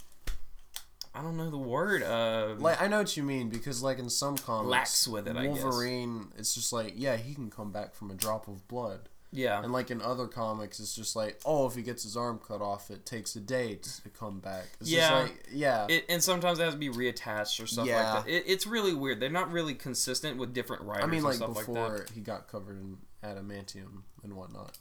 I 1.13 1.21
don't 1.21 1.36
know 1.36 1.50
the 1.50 1.58
word. 1.58 2.04
Uh, 2.04 2.56
like 2.58 2.82
I 2.82 2.88
know 2.88 3.00
what 3.00 3.17
you 3.17 3.24
mean 3.24 3.50
because 3.50 3.82
like 3.82 4.00
in 4.00 4.10
some 4.10 4.38
comics, 4.38 4.69
Lax 4.69 5.08
with 5.08 5.28
it, 5.28 5.36
I 5.36 5.48
guess. 5.48 5.62
Wolverine, 5.62 6.28
it's 6.38 6.54
just 6.54 6.71
like 6.71 6.93
yeah, 6.95 7.17
he 7.17 7.34
can 7.34 7.50
come 7.50 7.71
back 7.71 7.95
from 7.95 8.12
a 8.12 8.15
drop 8.15 8.48
of 8.48 8.67
blood. 8.67 9.10
Yeah. 9.36 9.62
And 9.62 9.71
like 9.74 9.91
in 9.91 10.02
other 10.02 10.28
comics, 10.28 10.80
it's 10.80 10.95
just 10.95 11.15
like 11.15 11.39
oh, 11.45 11.67
if 11.67 11.76
he 11.76 11.82
gets 11.82 12.04
his 12.04 12.15
arm 12.17 12.39
cut 12.39 12.62
off, 12.62 12.89
it 12.89 13.06
takes 13.06 13.36
a 13.36 13.39
day 13.39 13.76
to 13.76 14.10
come 14.10 14.39
back. 14.39 14.65
It's 14.82 14.89
Yeah. 14.89 15.13
like 15.24 15.48
yeah, 15.52 15.86
It, 15.89 16.06
and 16.10 16.24
sometimes 16.24 16.60
it 16.60 16.63
has 16.63 16.74
to 16.74 16.80
be 16.80 16.89
reattached 16.89 17.62
or 17.62 17.67
stuff 17.67 17.86
Yeah. 17.88 18.13
like 18.13 18.26
that. 18.26 18.32
It, 18.32 18.43
it's 18.48 18.65
really 18.65 18.93
weird. 18.93 19.19
They're 19.19 19.30
not 19.30 19.52
really 19.52 19.74
consistent 19.76 20.38
with 20.38 20.54
different 20.54 20.84
writers 20.84 21.04
I 21.04 21.08
mean 21.08 21.24
like 21.24 21.36
stuff 21.36 21.56
like 21.56 21.65
before 21.67 21.98
that. 22.00 22.10
he 22.12 22.21
got 22.21 22.48
covered 22.48 22.78
in 22.80 22.98
adamantium 23.24 24.04
and 24.24 24.34
whatnot. 24.36 24.78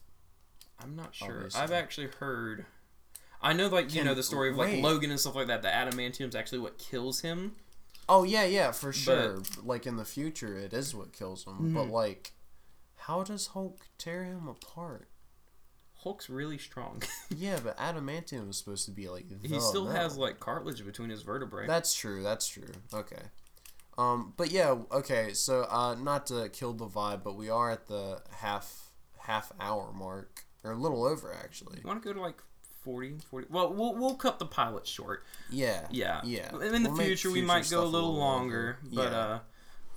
I'm 0.83 0.97
not 0.97 1.15
sure. 1.15 1.31
obviously. 1.35 1.61
I've 1.61 1.73
actually 1.73 2.09
heard. 2.19 2.67
I 3.41 3.53
know, 3.53 3.69
like 3.69 3.87
you 3.93 3.99
Can- 4.01 4.07
know, 4.07 4.15
the 4.15 4.23
story 4.23 4.51
of 4.51 4.57
like 4.57 4.69
wait. 4.69 4.83
Logan 4.83 5.11
and 5.11 5.21
stuff 5.21 5.35
like 5.35 5.47
that. 5.49 5.63
The 5.63 5.69
adamantium's 5.69 6.35
actually 6.35 6.59
what 6.61 6.79
kills 6.79 7.21
him. 7.21 7.57
Oh 8.09 8.23
yeah, 8.25 8.45
yeah, 8.45 8.71
for 8.73 8.93
sure. 8.93 9.41
like 9.63 9.87
in 9.87 9.97
the 9.97 10.05
future, 10.05 10.59
it 10.59 10.75
is 10.75 10.95
what 10.95 11.13
kills 11.15 11.45
him. 11.47 11.73
But 11.73 11.87
Mhm. 11.87 11.91
like, 11.91 12.33
how 13.07 13.23
does 13.23 13.49
Hulk 13.49 13.81
tear 13.99 14.25
him 14.25 14.47
apart? 14.49 15.09
Hulk's 16.03 16.29
really 16.29 16.59
strong. 16.59 17.03
Yeah, 17.37 17.59
but 17.65 17.77
adamantium 17.79 18.51
is 18.51 18.59
supposed 18.59 18.85
to 18.85 18.93
be 18.93 19.09
like. 19.09 19.25
he 19.43 19.59
still 19.59 19.87
metal. 19.87 20.01
has 20.01 20.17
like 20.17 20.39
cartilage 20.39 20.85
between 20.85 21.11
his 21.11 21.23
vertebrae. 21.23 21.67
That's 21.67 21.95
true. 21.95 22.23
That's 22.23 22.47
true. 22.47 22.69
Okay. 22.93 23.23
Um, 23.99 24.35
but 24.37 24.51
yeah, 24.53 24.77
okay. 24.93 25.33
So, 25.33 25.67
uh, 25.71 25.95
not 25.97 26.27
to 26.27 26.49
kill 26.51 26.75
the 26.75 26.87
vibe, 26.87 27.25
but 27.25 27.37
we 27.37 27.49
are 27.49 27.71
at 27.71 27.87
the 27.89 28.21
half 28.37 28.91
half 29.19 29.51
hour 29.61 29.93
mark, 29.93 30.45
or 30.63 30.73
a 30.73 30.77
little 30.77 31.05
over 31.05 31.35
actually. 31.35 31.79
you 31.83 31.89
want 31.89 32.03
to 32.03 32.07
go 32.07 32.13
to 32.13 32.21
like 32.21 32.41
40, 32.83 33.17
40? 33.31 33.47
Well, 33.51 33.73
we'll 33.73 33.95
we'll 33.97 34.15
cut 34.17 34.39
the 34.39 34.47
pilot 34.47 34.87
short. 34.87 35.25
Yeah. 35.51 35.87
Yeah. 35.91 36.21
Yeah. 36.25 36.51
In 36.61 36.83
the 36.83 36.91
We'll 36.91 36.99
make 36.99 37.07
future, 37.09 37.31
we 37.31 37.43
might 37.43 37.61
go 37.63 37.67
stuff 37.79 37.85
a 37.85 37.87
little 37.87 38.15
longer, 38.15 38.79
but 38.93 39.11
Yeah. 39.13 39.19
uh. 39.19 39.39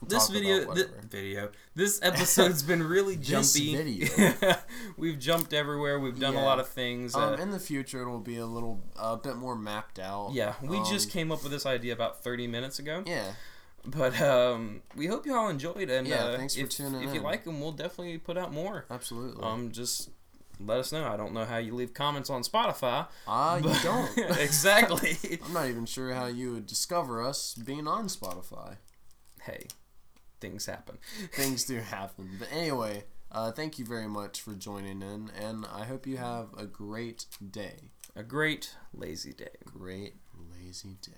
We'll 0.02 0.10
This 0.10 0.30
video, 0.30 0.74
video, 1.10 1.50
this 1.76 2.00
episode's 2.04 2.62
been 2.62 2.84
really 2.84 3.16
jumpy. 3.22 3.76
video. 3.76 4.34
We've 4.98 5.18
jumped 5.18 5.54
everywhere. 5.54 6.00
We've 6.00 6.20
done 6.20 6.36
a 6.36 6.44
lot 6.44 6.60
of 6.60 6.68
things. 6.68 7.16
Um, 7.16 7.34
uh, 7.34 7.38
in 7.38 7.50
the 7.52 7.60
future, 7.60 8.02
it'll 8.02 8.20
be 8.20 8.38
a 8.38 8.46
little, 8.46 8.80
a 8.96 9.18
bit 9.18 9.38
more 9.38 9.56
mapped 9.56 9.98
out. 9.98 10.32
yeah, 10.34 10.54
we 10.62 10.78
just 10.84 11.08
um, 11.08 11.12
came 11.12 11.32
up 11.32 11.42
with 11.42 11.52
this 11.52 11.66
idea 11.66 11.94
about 11.94 12.24
30 12.24 12.46
minutes 12.48 12.78
ago. 12.78 13.04
Yeah. 13.08 13.32
But 13.86 14.22
um, 14.22 14.82
we 14.96 15.08
hope 15.08 15.26
you 15.26 15.36
all 15.36 15.50
enjoyed, 15.50 15.90
and 15.90 16.06
Yeah, 16.08 16.26
uh, 16.26 16.38
thanks 16.38 16.54
for 16.56 16.62
if, 16.62 16.70
tuning 16.70 17.02
if 17.02 17.14
you 17.14 17.20
in. 17.20 17.24
like 17.24 17.44
them, 17.44 17.60
we'll 17.60 17.72
definitely 17.72 18.18
put 18.20 18.38
out 18.38 18.54
more. 18.54 18.86
Absolutely. 18.92 19.42
Um, 19.44 19.72
just 19.72 20.10
let 20.60 20.78
us 20.78 20.92
know. 20.92 21.08
I 21.08 21.18
don't 21.18 21.34
know 21.34 21.46
how 21.46 21.58
you 21.58 21.74
leave 21.74 21.94
comments 21.96 22.30
on 22.30 22.44
Spotify. 22.44 23.08
Ah, 23.28 23.58
you 23.58 23.74
don't. 23.82 24.18
exactly. 24.40 25.18
I'm 25.44 25.54
not 25.54 25.68
even 25.70 25.86
sure 25.86 26.14
how 26.14 26.28
you 26.28 26.52
would 26.54 26.68
discover 26.68 27.24
us 27.24 27.56
being 27.56 27.88
on 27.88 28.08
Spotify. 28.08 28.76
hey, 29.44 29.68
things 30.40 30.66
happen. 30.66 30.98
Things 31.34 31.66
do 31.66 31.80
happen. 31.80 32.30
But 32.40 32.50
anyway, 32.52 33.04
uh, 33.32 33.52
thank 33.52 33.80
you 33.80 33.86
very 33.86 34.08
much 34.08 34.42
for 34.42 34.54
joining 34.54 35.02
in, 35.02 35.32
and 35.40 35.66
I 35.66 35.86
hope 35.86 36.08
you 36.08 36.18
have 36.18 36.48
a 36.58 36.66
great 36.66 37.26
day. 37.52 37.92
A 38.16 38.24
great 38.24 38.76
lazy 38.94 39.34
day. 39.34 39.58
Great 39.66 40.16
lazy 40.36 40.98
day. 41.02 41.12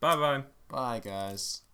Bye 0.00 0.16
bye. 0.16 0.42
Bye, 0.68 1.00
guys. 1.00 1.65